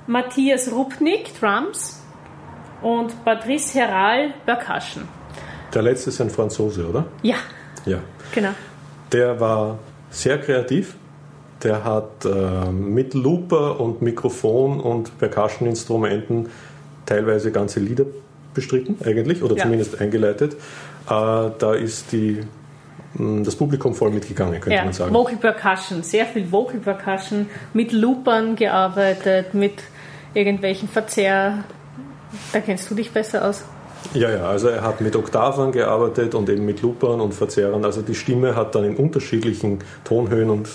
Matthias 0.09 0.73
Rupnik 0.73 1.39
Drums 1.39 2.03
und 2.83 3.25
Patrice 3.25 3.79
Heral 3.79 4.35
Percussion. 4.45 5.07
Der 5.73 5.83
letzte 5.83 6.11
ist 6.11 6.21
ein 6.21 6.31
Franzose, 6.31 6.89
oder? 6.89 7.05
Ja, 7.23 7.37
Ja. 7.85 7.99
genau. 8.35 8.51
Der 9.13 9.39
war 9.39 9.79
sehr 10.11 10.39
kreativ. 10.41 10.97
Der 11.63 11.83
hat 11.85 12.25
äh, 12.25 12.71
mit 12.71 13.15
Looper 13.15 13.81
und 13.81 14.01
Mikrofon 14.03 14.79
und 14.81 15.19
Percussion-Instrumenten 15.19 16.49
teilweise 17.07 17.51
ganze 17.51 17.81
Lieder 17.81 18.05
bestritten, 18.55 18.97
eigentlich, 19.05 19.43
oder 19.43 19.57
Ja. 19.57 19.65
zumindest 19.65 20.01
eingeleitet. 20.01 20.55
Äh, 20.55 20.57
da 21.07 21.75
ist 21.75 22.13
die, 22.13 22.43
mh, 23.15 23.45
das 23.45 23.57
Publikum 23.57 23.95
voll 23.95 24.11
mitgegangen, 24.11 24.61
könnte 24.61 24.77
Ja, 24.77 24.85
man 24.85 24.93
sagen. 24.93 25.13
Vocal 25.13 25.37
Percussion, 25.37 26.03
sehr 26.03 26.27
viel 26.27 26.51
Vocal 26.53 26.79
Percussion, 26.81 27.47
mit 27.73 27.93
Loopern 27.93 28.55
gearbeitet, 28.57 29.55
mit 29.55 29.83
irgendwelchen 30.35 30.89
Verzehr. 30.89 31.65
Da 32.53 32.61
kennst 32.61 32.91
du 32.91 32.95
dich 32.95 33.11
besser 33.11 33.45
aus. 33.45 33.65
Ja, 34.15 34.31
ja, 34.31 34.45
also 34.45 34.69
er 34.69 34.83
hat 34.83 35.01
mit 35.01 35.15
Oktavern 35.17 35.73
gearbeitet 35.73 36.35
und 36.35 36.49
eben 36.49 36.65
mit 36.65 36.81
Loopern 36.83 37.21
und 37.21 37.35
Verzerrern. 37.35 37.85
Also 37.85 38.01
die 38.03 38.15
Stimme 38.15 38.57
hat 38.57 38.75
dann 38.75 38.85
in 38.85 38.97
unterschiedlichen 38.97 39.81
Tonhöhen 40.05 40.51
und 40.51 40.69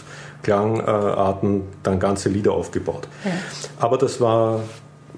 Klangarten 0.43 1.63
dann 1.83 1.99
ganze 1.99 2.29
Lieder 2.29 2.51
aufgebaut. 2.53 3.07
Ja. 3.25 3.31
Aber 3.79 3.97
das 3.97 4.19
war, 4.21 4.59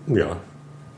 ja, 0.07 0.27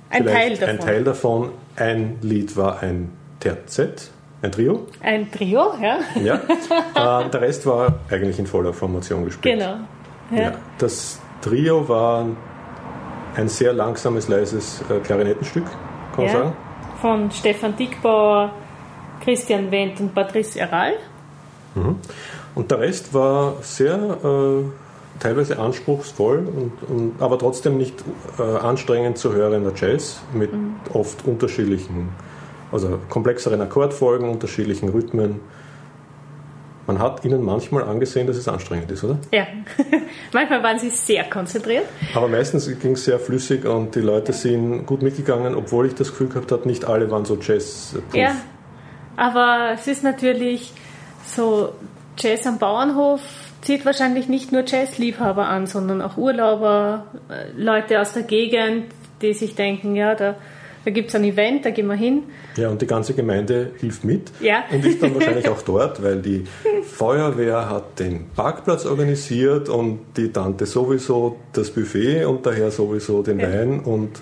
Ein 0.10 0.26
Teil 0.26 0.52
davon. 0.58 0.68
ein 0.70 0.80
Teil 0.80 1.04
davon. 1.04 1.50
Ein 1.76 2.18
Lied 2.22 2.56
war 2.58 2.82
ein 2.82 3.12
Terzett, 3.40 4.10
ein 4.42 4.52
Trio. 4.52 4.88
Ein 5.02 5.32
Trio, 5.32 5.74
ja. 5.82 5.98
Ja. 6.22 6.36
äh, 7.26 7.30
der 7.30 7.42
Rest 7.42 7.66
war 7.66 7.96
eigentlich 8.10 8.38
in 8.40 8.48
voller 8.48 8.74
Formation 8.74 9.26
gespielt. 9.26 9.60
Genau. 9.60 9.76
Ja. 10.32 10.50
Ja. 10.50 10.52
Das 10.78 11.20
Trio 11.42 11.88
war 11.88 12.26
ein 13.36 13.48
sehr 13.48 13.74
langsames, 13.74 14.28
leises 14.28 14.82
äh, 14.90 15.00
Klarinettenstück, 15.00 15.66
kann 16.16 16.26
man 16.26 16.26
Ja. 16.26 16.32
sagen. 16.32 16.54
Von 17.02 17.32
Stefan 17.32 17.76
Dickbauer, 17.76 18.52
Christian 19.24 19.70
Wendt 19.72 20.00
und 20.00 20.14
Patrice 20.14 20.60
Eral. 20.60 20.94
Und 22.56 22.72
der 22.72 22.80
Rest 22.80 23.14
war 23.14 23.56
sehr 23.62 23.96
äh, 23.96 24.64
teilweise 25.20 25.60
anspruchsvoll, 25.60 26.40
und, 26.40 26.72
und, 26.90 27.22
aber 27.22 27.38
trotzdem 27.38 27.78
nicht 27.78 28.04
äh, 28.40 28.42
anstrengend 28.42 29.18
zu 29.18 29.34
hörender 29.34 29.74
Jazz 29.76 30.22
mit 30.34 30.50
oft 30.94 31.26
unterschiedlichen, 31.26 32.10
also 32.72 33.00
komplexeren 33.10 33.62
Akkordfolgen, 33.62 34.30
unterschiedlichen 34.30 34.90
Rhythmen. 34.90 35.40
Man 36.88 37.00
hat 37.00 37.26
ihnen 37.26 37.44
manchmal 37.44 37.84
angesehen, 37.84 38.28
dass 38.28 38.38
es 38.38 38.48
anstrengend 38.48 38.90
ist, 38.92 39.04
oder? 39.04 39.20
Ja. 39.32 39.46
Manchmal 40.34 40.64
waren 40.64 40.80
sie 40.80 40.90
sehr 40.90 41.26
konzentriert. 41.26 41.86
Aber 42.16 42.30
meistens 42.30 42.68
ging 42.80 42.94
es 42.94 43.04
sehr 43.04 43.20
flüssig 43.20 43.66
und 43.66 43.94
die 43.94 44.00
Leute 44.00 44.32
sind 44.32 44.86
gut 44.86 45.02
mitgegangen, 45.02 45.54
obwohl 45.54 45.88
ich 45.88 45.96
das 45.96 46.12
Gefühl 46.12 46.30
gehabt 46.30 46.52
habe, 46.52 46.66
nicht 46.66 46.86
alle 46.86 47.12
waren 47.12 47.26
so 47.26 47.38
jazz 47.40 47.96
-proof. 48.12 48.18
Ja. 48.18 48.32
Aber 49.18 49.72
es 49.74 49.88
ist 49.88 50.04
natürlich 50.04 50.72
so, 51.26 51.74
Jazz 52.18 52.48
am 52.48 52.58
Bauernhof 52.58 53.22
zieht 53.62 53.86
wahrscheinlich 53.86 54.28
nicht 54.28 54.52
nur 54.52 54.64
Jazzliebhaber 54.66 55.48
an, 55.48 55.68
sondern 55.68 56.02
auch 56.02 56.18
Urlauber, 56.18 57.08
äh, 57.30 57.52
Leute 57.56 58.00
aus 58.00 58.14
der 58.14 58.24
Gegend, 58.24 58.86
die 59.22 59.34
sich 59.34 59.56
denken, 59.56 59.96
ja, 59.96 60.16
da, 60.16 60.36
da 60.88 60.92
gibt 60.92 61.10
es 61.10 61.16
ein 61.16 61.26
Event, 61.26 61.66
da 61.66 61.72
gehen 61.72 61.88
wir 61.88 61.96
hin. 61.98 62.24
Ja, 62.56 62.70
und 62.70 62.82
die 62.82 62.88
ganze 62.88 63.14
Gemeinde 63.14 63.72
hilft 63.78 64.06
mit 64.06 64.32
Ja. 64.40 64.64
und 64.72 64.86
ist 64.86 65.04
dann 65.04 65.14
wahrscheinlich 65.16 65.50
auch 65.50 65.62
dort, 65.62 66.02
weil 66.02 66.22
die 66.22 66.46
Feuerwehr 66.84 67.70
hat 67.70 68.00
den 68.00 68.30
Parkplatz 68.34 68.86
organisiert 68.86 69.68
und 69.68 70.00
die 70.16 70.32
Tante 70.32 70.66
sowieso 70.66 71.40
das 71.52 71.72
Buffet 71.72 72.24
und 72.24 72.46
daher 72.46 72.72
sowieso 72.72 73.22
den 73.22 73.42
Wein 73.42 73.82
und 73.82 74.22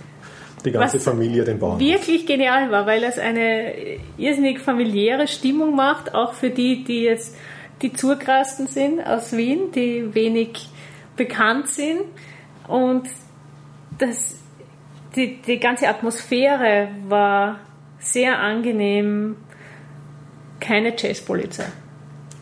die 0.66 0.72
ganze 0.72 0.98
Was 0.98 1.04
Familie 1.04 1.44
den 1.44 1.60
Bauern. 1.60 1.80
Wirklich 1.80 2.26
genial 2.26 2.72
war, 2.72 2.88
weil 2.88 3.04
es 3.04 3.20
eine 3.20 3.72
irrsinnig 4.18 4.60
familiäre 4.60 5.28
Stimmung 5.28 5.76
macht, 5.76 6.16
auch 6.16 6.34
für 6.34 6.50
die, 6.50 6.84
die 6.84 7.04
jetzt 7.04 7.36
die 7.84 7.94
Zurkrasten 7.94 8.66
sind 8.66 9.06
aus 9.06 9.38
Wien, 9.38 9.72
die 9.72 10.16
wenig 10.16 10.68
bekannt 11.16 11.68
sind. 11.68 12.02
Und 12.68 13.04
das, 14.00 14.40
die, 15.16 15.42
die 15.42 15.60
ganze 15.60 15.88
Atmosphäre 15.88 16.90
war 17.08 17.60
sehr 18.00 18.40
angenehm. 18.40 19.38
Keine 20.60 20.94
Jazzpolizei. 20.98 21.66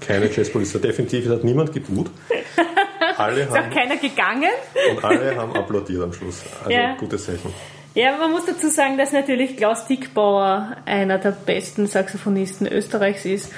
Keine 0.01 0.29
Jazzpolizei. 0.31 0.79
Definitiv 0.79 1.29
hat 1.29 1.43
niemand 1.43 1.71
gebuht. 1.73 2.09
Alle 3.17 3.41
Ist 3.41 3.51
auch 3.51 3.69
keiner 3.69 3.97
gegangen. 3.97 4.49
und 4.91 5.03
alle 5.03 5.35
haben 5.35 5.53
applaudiert 5.53 6.01
am 6.01 6.11
Schluss. 6.13 6.41
Also 6.59 6.71
Ja. 6.71 6.95
gutes 6.95 7.25
Zeichen. 7.25 7.53
Ja, 7.93 8.17
man 8.17 8.31
muss 8.31 8.45
dazu 8.47 8.69
sagen, 8.69 8.97
dass 8.97 9.11
natürlich 9.11 9.55
Klaus 9.55 9.85
Dickbauer 9.85 10.77
einer 10.85 11.19
der 11.19 11.29
besten 11.31 11.85
Saxophonisten 11.85 12.65
Österreichs 12.65 13.25
ist. 13.25 13.51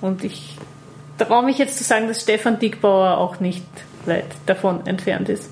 Und 0.00 0.24
ich 0.24 0.56
traue 1.18 1.44
mich 1.44 1.58
jetzt 1.58 1.78
zu 1.78 1.84
sagen, 1.84 2.08
dass 2.08 2.22
Stefan 2.22 2.58
Dickbauer 2.58 3.18
auch 3.18 3.38
nicht 3.38 3.64
weit 4.06 4.24
davon 4.46 4.84
entfernt 4.88 5.28
ist. 5.28 5.50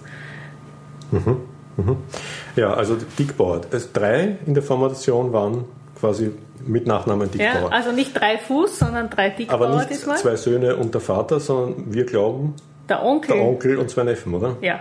Ja, 2.56 2.74
also 2.74 2.96
Dickbauer. 3.18 3.62
Es, 3.70 3.92
drei 3.92 4.36
in 4.46 4.54
der 4.54 4.62
Formation 4.62 5.32
waren 5.32 5.64
quasi 5.98 6.30
mit 6.66 6.86
Nachnamen 6.86 7.28
Ja, 7.36 7.52
Dickbauer. 7.52 7.72
also 7.72 7.92
nicht 7.92 8.18
drei 8.18 8.38
Fuß, 8.38 8.78
sondern 8.78 9.10
drei 9.10 9.30
Dickbauer 9.30 9.60
Aber 9.66 9.76
nicht 9.76 9.90
diesmal. 9.90 10.16
zwei 10.16 10.36
Söhne 10.36 10.76
und 10.76 10.94
der 10.94 11.00
Vater, 11.00 11.40
sondern 11.40 11.92
wir 11.92 12.04
glauben, 12.04 12.54
der 12.88 13.02
Onkel. 13.04 13.34
der 13.36 13.44
Onkel 13.46 13.76
und 13.78 13.90
zwei 13.90 14.04
Neffen, 14.04 14.34
oder? 14.34 14.56
Ja, 14.60 14.80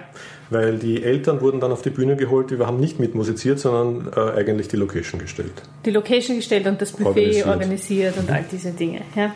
Weil 0.50 0.78
die 0.78 1.04
Eltern 1.04 1.42
wurden 1.42 1.60
dann 1.60 1.72
auf 1.72 1.82
die 1.82 1.90
Bühne 1.90 2.16
geholt, 2.16 2.52
wir 2.58 2.68
haben 2.68 2.78
nicht 2.78 3.00
mitmusiziert, 3.00 3.60
sondern 3.60 4.12
äh, 4.16 4.38
eigentlich 4.40 4.68
die 4.68 4.76
Location 4.78 5.20
gestellt. 5.20 5.54
die 5.86 5.92
Location 5.92 6.36
gestellt 6.38 6.68
und 6.68 6.82
das 6.82 6.92
Buffet 6.92 7.08
Organisiert. 7.08 7.48
organisiert, 7.48 8.18
und 8.18 8.30
all 8.32 8.46
diese 8.52 8.72
Dinge. 8.72 9.02
Ja. 9.16 9.32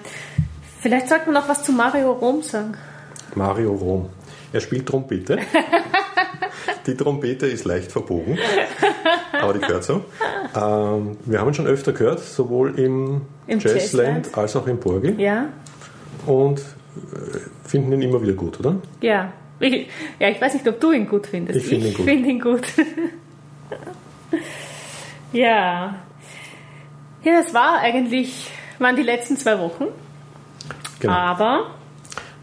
Vielleicht 0.80 1.10
sollte 1.10 1.26
man 1.26 1.34
noch 1.42 1.50
was 1.50 1.64
zu 1.64 1.72
Mario 1.72 2.12
Rom 2.12 2.42
sagen. 2.44 2.76
Mario 3.36 3.74
Rom. 3.74 4.10
Er 4.54 4.60
spielt 4.62 4.86
Trompete. 4.86 5.38
die 6.88 6.96
Trompete 6.96 7.46
ist 7.48 7.66
leicht 7.66 7.92
verbogen, 7.92 8.38
aber 9.42 9.54
die 9.54 9.60
gehört 9.60 9.84
so. 9.84 10.06
Ähm, 10.56 11.18
wir 11.26 11.40
haben 11.40 11.50
ihn 11.50 11.54
schon 11.54 11.68
öfter 11.68 11.92
gehört, 11.94 12.20
sowohl 12.20 12.80
im, 12.80 13.22
Im 13.48 13.60
Jazzland 13.60 14.26
Jazzland. 14.26 14.38
als 14.38 14.56
auch 14.56 14.66
im 14.68 14.80
Porgy 14.80 15.14
Ja, 15.22 15.50
und 16.26 16.60
äh, 16.60 17.40
finden 17.68 17.92
ihn 17.94 18.02
immer 18.02 18.22
wieder 18.22 18.34
gut, 18.34 18.60
oder? 18.60 18.76
ja. 19.02 19.32
Ich, 19.60 19.88
ja, 20.20 20.30
ich 20.30 20.40
weiß 20.40 20.54
nicht, 20.54 20.68
ob 20.68 20.80
du 20.80 20.92
ihn 20.92 21.08
gut 21.10 21.26
findest. 21.26 21.58
Ich 21.58 21.66
finde 21.66 21.88
ihn 21.88 21.94
gut. 21.96 22.06
finde 22.06 22.30
ihn 22.30 22.40
gut. 22.40 22.62
ja. 25.34 25.96
Ja, 27.24 27.42
das 27.42 27.54
war 27.56 27.80
eigentlich, 27.80 28.52
waren 28.80 28.96
die 28.96 29.02
letzten 29.02 29.36
zwei 29.36 29.58
Wochen. 29.60 29.86
Genau. 31.00 31.14
Aber 31.14 31.72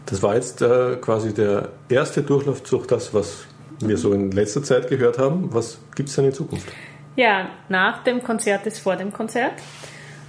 Das 0.05 0.21
war 0.21 0.35
jetzt 0.35 0.61
äh, 0.61 0.97
quasi 0.99 1.33
der 1.33 1.69
erste 1.89 2.21
Durchlauf 2.21 2.61
durch 2.63 2.85
das, 2.85 3.13
was 3.13 3.45
wir 3.79 3.97
so 3.97 4.13
in 4.13 4.31
letzter 4.31 4.63
Zeit 4.63 4.87
gehört 4.87 5.17
haben. 5.17 5.53
Was 5.53 5.79
gibt 5.95 6.09
es 6.09 6.15
denn 6.15 6.25
in 6.25 6.33
Zukunft? 6.33 6.67
Ja, 7.15 7.49
nach 7.69 8.03
dem 8.03 8.21
Konzert 8.21 8.65
ist 8.67 8.79
vor 8.79 8.95
dem 8.95 9.13
Konzert. 9.13 9.53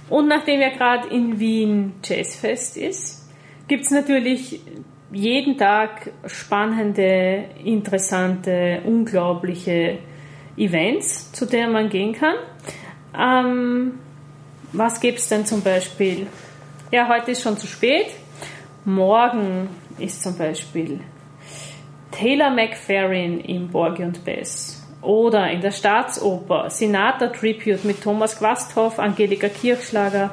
Und 0.09 0.27
nachdem 0.27 0.61
ja 0.61 0.69
gerade 0.69 1.09
in 1.09 1.39
Wien 1.39 1.93
Jazzfest 2.03 2.77
ist, 2.77 3.27
gibt 3.67 3.83
es 3.83 3.91
natürlich 3.91 4.61
jeden 5.11 5.57
Tag 5.57 6.11
spannende, 6.25 7.45
interessante, 7.63 8.81
unglaubliche 8.85 9.99
Events, 10.55 11.31
zu 11.31 11.45
denen 11.45 11.71
man 11.71 11.89
gehen 11.89 12.13
kann. 12.13 12.35
Ähm, 13.17 13.99
was 14.73 14.99
gibt 14.99 15.19
es 15.19 15.27
denn 15.29 15.45
zum 15.45 15.61
Beispiel? 15.61 16.27
Ja, 16.91 17.07
heute 17.09 17.31
ist 17.31 17.41
schon 17.41 17.57
zu 17.57 17.67
spät. 17.67 18.07
Morgen 18.85 19.69
ist 19.99 20.23
zum 20.23 20.37
Beispiel 20.37 21.01
Taylor 22.11 22.49
McFerrin 22.49 23.39
im 23.41 23.69
Borgi 23.69 24.03
und 24.03 24.23
Bess. 24.25 24.83
Oder 25.01 25.51
in 25.51 25.61
der 25.61 25.71
Staatsoper 25.71 26.69
Sinatra 26.69 27.27
Tribute 27.27 27.85
mit 27.85 28.01
Thomas 28.01 28.37
Quasthoff, 28.39 28.99
Angelika 28.99 29.47
Kirchschlager, 29.47 30.31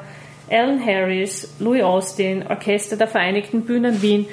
Alan 0.49 0.83
Harris, 0.83 1.55
Louis 1.59 1.83
Austin, 1.83 2.45
Orchester 2.47 2.97
der 2.97 3.07
Vereinigten 3.07 3.61
Bühnen 3.61 4.01
Wien. 4.01 4.27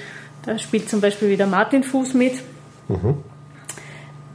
Da 0.44 0.58
spielt 0.58 0.88
zum 0.88 1.00
Beispiel 1.00 1.30
wieder 1.30 1.46
Martin 1.46 1.82
Fuß 1.82 2.14
mit. 2.14 2.42
Mhm. 2.88 3.22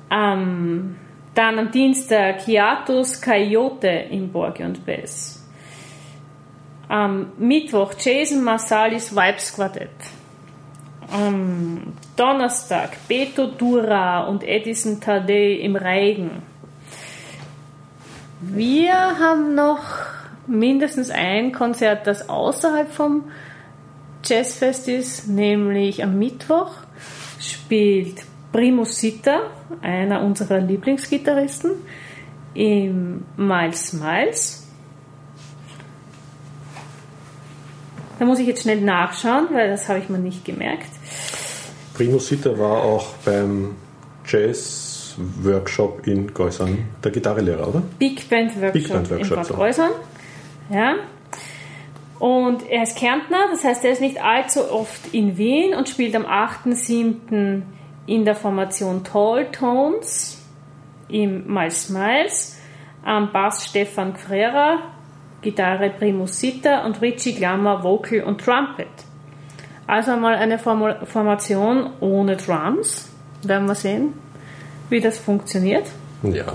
Ähm, 0.10 0.96
dann 1.34 1.60
am 1.60 1.72
Dienstag 1.72 2.41
Hiatus 2.41 3.22
Coyote 3.22 3.88
im 3.88 4.32
Borgi 4.32 4.63
und 4.63 4.86
Bess. 4.86 5.46
Am 6.88 7.34
Mittwoch 7.38 7.93
Jason 8.00 8.43
Marsalis 8.43 9.13
Vibes 9.13 9.54
Quartett. 9.54 9.89
Am 11.12 11.93
Donnerstag 12.15 12.98
Beto 13.08 13.48
Dura 13.48 14.26
und 14.26 14.43
Edison 14.43 15.00
Tadei 15.00 15.54
im 15.54 15.76
Reigen. 15.76 16.43
Wir 18.41 18.93
haben 18.93 19.56
noch 19.56 19.84
mindestens 20.48 21.10
ein 21.10 21.52
Konzert, 21.52 22.08
das 22.08 22.30
außerhalb 22.30 22.91
vom 22.91 23.26
Jazzfest 24.24 24.88
ist, 24.89 25.28
nämlich 25.28 26.04
am 26.04 26.20
Mittwoch 26.20 26.72
spielt 27.39 28.24
Primus 28.52 29.00
Sitter, 29.00 29.52
einer 29.82 30.22
unserer 30.22 30.60
Lieblingsgitarristen, 30.60 31.72
im 32.54 33.24
Miles 33.38 33.93
Miles. 33.93 34.67
Da 38.20 38.26
muss 38.26 38.39
ich 38.39 38.48
jetzt 38.48 38.63
schnell 38.63 38.82
nachschauen, 38.82 39.48
weil 39.52 39.70
das 39.70 39.88
habe 39.89 40.00
ich 40.00 40.10
mir 40.10 40.17
nicht 40.17 40.43
gemerkt. 40.43 40.96
Primus 41.97 42.27
Sitter 42.27 42.60
war 42.60 42.83
auch 42.83 43.07
beim 43.25 43.75
Jazz 44.23 45.15
Workshop 45.41 46.05
in 46.05 46.31
Geusern 46.31 46.89
der 47.03 47.10
Gitarrelehrer, 47.10 47.67
oder? 47.67 47.81
Big 47.97 48.29
Band 48.29 48.55
Workshop, 48.55 48.73
Big 48.73 48.88
Band 48.88 49.10
Workshop 49.10 49.29
in 49.31 49.36
Bad 49.36 49.45
so. 49.47 49.53
Geusern. 49.55 49.91
Ja. 50.69 50.95
Und 52.19 52.69
er 52.69 52.83
ist 52.83 52.97
Kärntner, 52.97 53.45
das 53.51 53.63
heißt, 53.63 53.83
er 53.83 53.91
ist 53.91 54.01
nicht 54.01 54.23
allzu 54.23 54.71
oft 54.71 55.12
in 55.12 55.39
Wien 55.39 55.73
und 55.73 55.89
spielt 55.89 56.15
am 56.15 56.25
8.7. 56.25 57.63
in 58.05 58.25
der 58.25 58.36
Formation 58.36 59.03
Tall 59.03 59.51
Tones 59.51 60.39
im 61.10 61.51
Miles 61.51 61.89
Miles, 61.89 62.60
am 63.03 63.31
Bass 63.31 63.65
Stefan 63.65 64.13
Gfrera, 64.13 64.83
Gitarre 65.41 65.89
Primus 65.89 66.39
Sitter 66.39 66.86
und 66.86 67.01
Richie 67.01 67.33
Klammer 67.33 67.83
Vocal 67.83 68.21
und 68.21 68.39
Trumpet. 68.39 69.07
Also 69.88 70.12
einmal 70.12 70.36
eine 70.36 70.60
Formation 70.60 71.91
ohne 72.02 72.36
Drums. 72.36 73.10
Werden 73.43 73.67
wir 73.67 73.76
sehen, 73.76 74.13
wie 74.89 75.00
das 75.00 75.17
funktioniert. 75.17 75.88
Ja, 76.23 76.45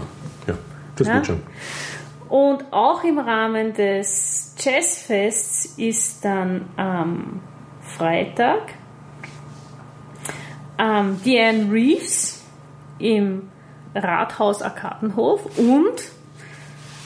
ja 0.47 0.55
das 0.97 1.09
ja. 1.09 1.15
wird 1.15 1.27
schon. 1.27 1.43
Und 2.29 2.65
auch 2.73 3.05
im 3.05 3.19
Rahmen 3.19 3.73
des 3.75 4.55
Jazzfests 4.59 5.79
ist 5.79 6.25
dann 6.25 6.67
am 6.77 7.41
Freitag 7.81 8.75
ähm, 10.79 11.21
Diane 11.25 11.71
Reeves 11.71 12.43
im 12.99 13.51
Rathaus 13.95 14.63
Arkadenhof 14.63 15.59
und 15.59 16.03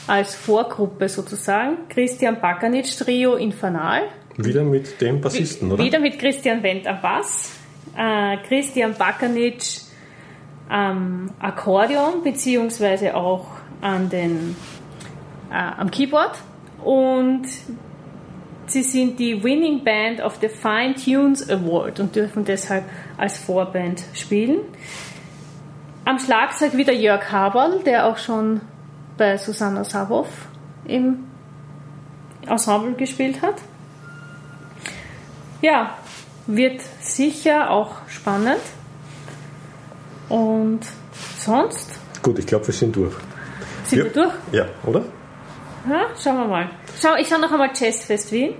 als 0.07 0.35
Vorgruppe 0.35 1.09
sozusagen 1.09 1.89
Christian 1.89 2.39
Bakanitsch 2.39 2.97
Trio 2.97 3.35
Infernal. 3.35 4.03
Wieder 4.37 4.63
mit 4.63 5.01
dem 5.01 5.19
Bassisten, 5.19 5.71
oder? 5.71 5.83
Wieder 5.83 5.99
mit 5.99 6.19
Christian 6.19 6.61
Wendt 6.61 6.85
am 6.85 7.01
Bass, 7.01 7.53
äh, 7.97 8.37
Christian 8.47 8.93
Bakanitsch 8.93 9.81
am 10.69 11.31
Akkordeon 11.39 12.23
beziehungsweise 12.23 13.15
auch 13.15 13.47
an 13.81 14.09
den 14.09 14.55
äh, 15.49 15.55
am 15.55 15.89
Keyboard 15.89 16.37
und 16.83 17.43
sie 18.67 18.83
sind 18.83 19.17
die 19.17 19.43
Winning 19.43 19.83
Band 19.83 20.21
of 20.21 20.37
the 20.41 20.49
Fine 20.49 20.95
Tunes 20.95 21.49
Award 21.49 21.99
und 21.99 22.15
dürfen 22.15 22.45
deshalb 22.45 22.83
als 23.17 23.37
Vorband 23.39 24.03
spielen. 24.13 24.59
Am 26.05 26.19
Schlagzeug 26.19 26.77
wieder 26.77 26.93
Jörg 26.93 27.31
Haberl, 27.31 27.81
der 27.85 28.05
auch 28.05 28.17
schon 28.17 28.61
bei 29.17 29.37
Susanna 29.37 29.83
Savov 29.83 30.27
im 30.85 31.25
Ensemble 32.47 32.93
gespielt 32.93 33.41
hat. 33.41 33.55
Ja, 35.61 35.97
wird 36.45 36.81
sicher 37.01 37.69
auch 37.69 37.95
spannend. 38.07 38.61
Und 40.29 40.81
sonst? 41.39 41.99
Gut, 42.21 42.39
ich 42.39 42.45
glaube, 42.45 42.67
wir 42.67 42.73
sind 42.73 42.95
durch. 42.95 43.13
Sind 43.85 43.99
ja. 43.99 44.05
wir 44.05 44.11
durch? 44.11 44.33
Ja, 44.51 44.65
oder? 44.85 45.05
Ja, 45.89 46.07
schauen 46.21 46.37
wir 46.37 46.47
mal. 46.47 46.69
Schau, 47.01 47.15
ich 47.15 47.27
schaue 47.27 47.39
noch 47.39 47.51
einmal 47.51 47.69
Jazzfest 47.73 48.31
Wien. 48.31 48.55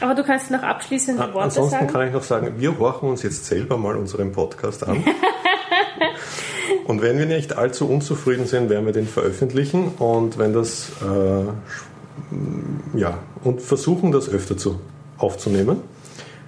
Aber 0.00 0.14
du 0.14 0.24
kannst 0.24 0.50
noch 0.50 0.62
abschließende 0.62 1.22
Worte 1.22 1.38
Ansonsten 1.38 1.70
sagen. 1.70 1.82
Ansonsten 1.84 1.92
kann 1.92 2.08
ich 2.08 2.12
noch 2.12 2.22
sagen, 2.22 2.54
wir 2.58 2.78
horchen 2.78 3.08
uns 3.08 3.22
jetzt 3.22 3.46
selber 3.46 3.78
mal 3.78 3.96
unseren 3.96 4.32
Podcast 4.32 4.86
an. 4.86 5.02
und 6.86 7.00
wenn 7.00 7.18
wir 7.18 7.26
nicht 7.26 7.56
allzu 7.56 7.88
unzufrieden 7.88 8.46
sind, 8.46 8.68
werden 8.68 8.84
wir 8.84 8.92
den 8.92 9.06
veröffentlichen. 9.06 9.92
Und 9.98 10.36
wenn 10.36 10.52
das, 10.52 10.90
äh, 11.02 12.98
ja, 12.98 13.18
und 13.42 13.62
versuchen 13.62 14.12
das 14.12 14.28
öfter 14.28 14.56
zu, 14.58 14.80
aufzunehmen. 15.18 15.78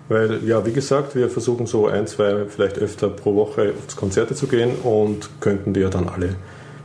Weil, 0.09 0.43
ja, 0.45 0.65
wie 0.65 0.73
gesagt, 0.73 1.15
wir 1.15 1.29
versuchen 1.29 1.67
so 1.67 1.87
ein, 1.87 2.07
zwei, 2.07 2.47
vielleicht 2.47 2.79
öfter 2.79 3.09
pro 3.09 3.35
Woche 3.35 3.75
aufs 3.79 3.95
Konzerte 3.95 4.35
zu 4.35 4.47
gehen 4.47 4.77
und 4.83 5.29
könnten 5.41 5.75
die 5.75 5.81
ja 5.81 5.91
dann 5.91 6.09
alle 6.09 6.37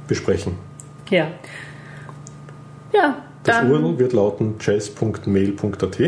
besprechen. 0.08 0.56
Ja. 1.10 1.28
Ja, 2.91 3.24
das 3.43 3.63
URL 3.63 3.98
wird 3.98 4.13
lauten 4.13 4.56
jazz.mail.at. 4.60 6.00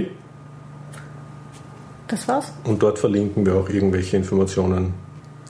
Das 2.07 2.27
war's. 2.27 2.53
Und 2.63 2.83
dort 2.83 2.99
verlinken 2.99 3.45
wir 3.45 3.55
auch 3.55 3.69
irgendwelche 3.69 4.17
Informationen 4.17 4.93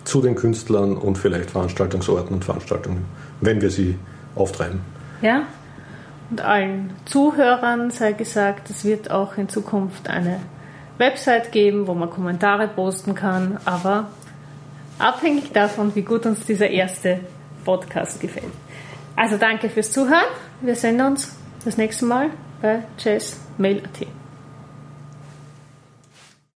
zu 0.03 0.21
den 0.21 0.35
Künstlern 0.35 0.95
und 0.95 1.17
vielleicht 1.17 1.51
Veranstaltungsorten 1.51 2.35
und 2.35 2.45
Veranstaltungen, 2.45 3.05
wenn 3.41 3.59
wir 3.59 3.69
sie 3.69 3.97
auftreiben. 4.35 4.81
Ja. 5.21 5.43
Und 6.29 6.41
allen 6.41 6.91
Zuhörern 7.05 7.91
sei 7.91 8.13
gesagt, 8.13 8.69
es 8.69 8.83
wird 8.83 9.11
auch 9.11 9.37
in 9.37 9.47
Zukunft 9.47 10.09
eine 10.09 10.39
Website 10.97 11.51
geben, 11.51 11.87
wo 11.87 11.93
man 11.93 12.09
Kommentare 12.09 12.67
posten 12.67 13.15
kann, 13.15 13.57
aber 13.65 14.07
abhängig 14.97 15.51
davon, 15.51 15.93
wie 15.95 16.01
gut 16.01 16.25
uns 16.25 16.45
dieser 16.45 16.69
erste 16.69 17.19
Podcast 17.63 18.19
gefällt. 18.21 18.51
Also 19.15 19.37
danke 19.37 19.69
fürs 19.69 19.91
Zuhören. 19.91 20.25
Wir 20.61 20.75
sehen 20.75 21.01
uns 21.01 21.37
das 21.63 21.77
nächste 21.77 22.05
Mal 22.05 22.29
bei 22.61 22.83
Jazz 22.97 23.39
Mail.at. 23.57 24.24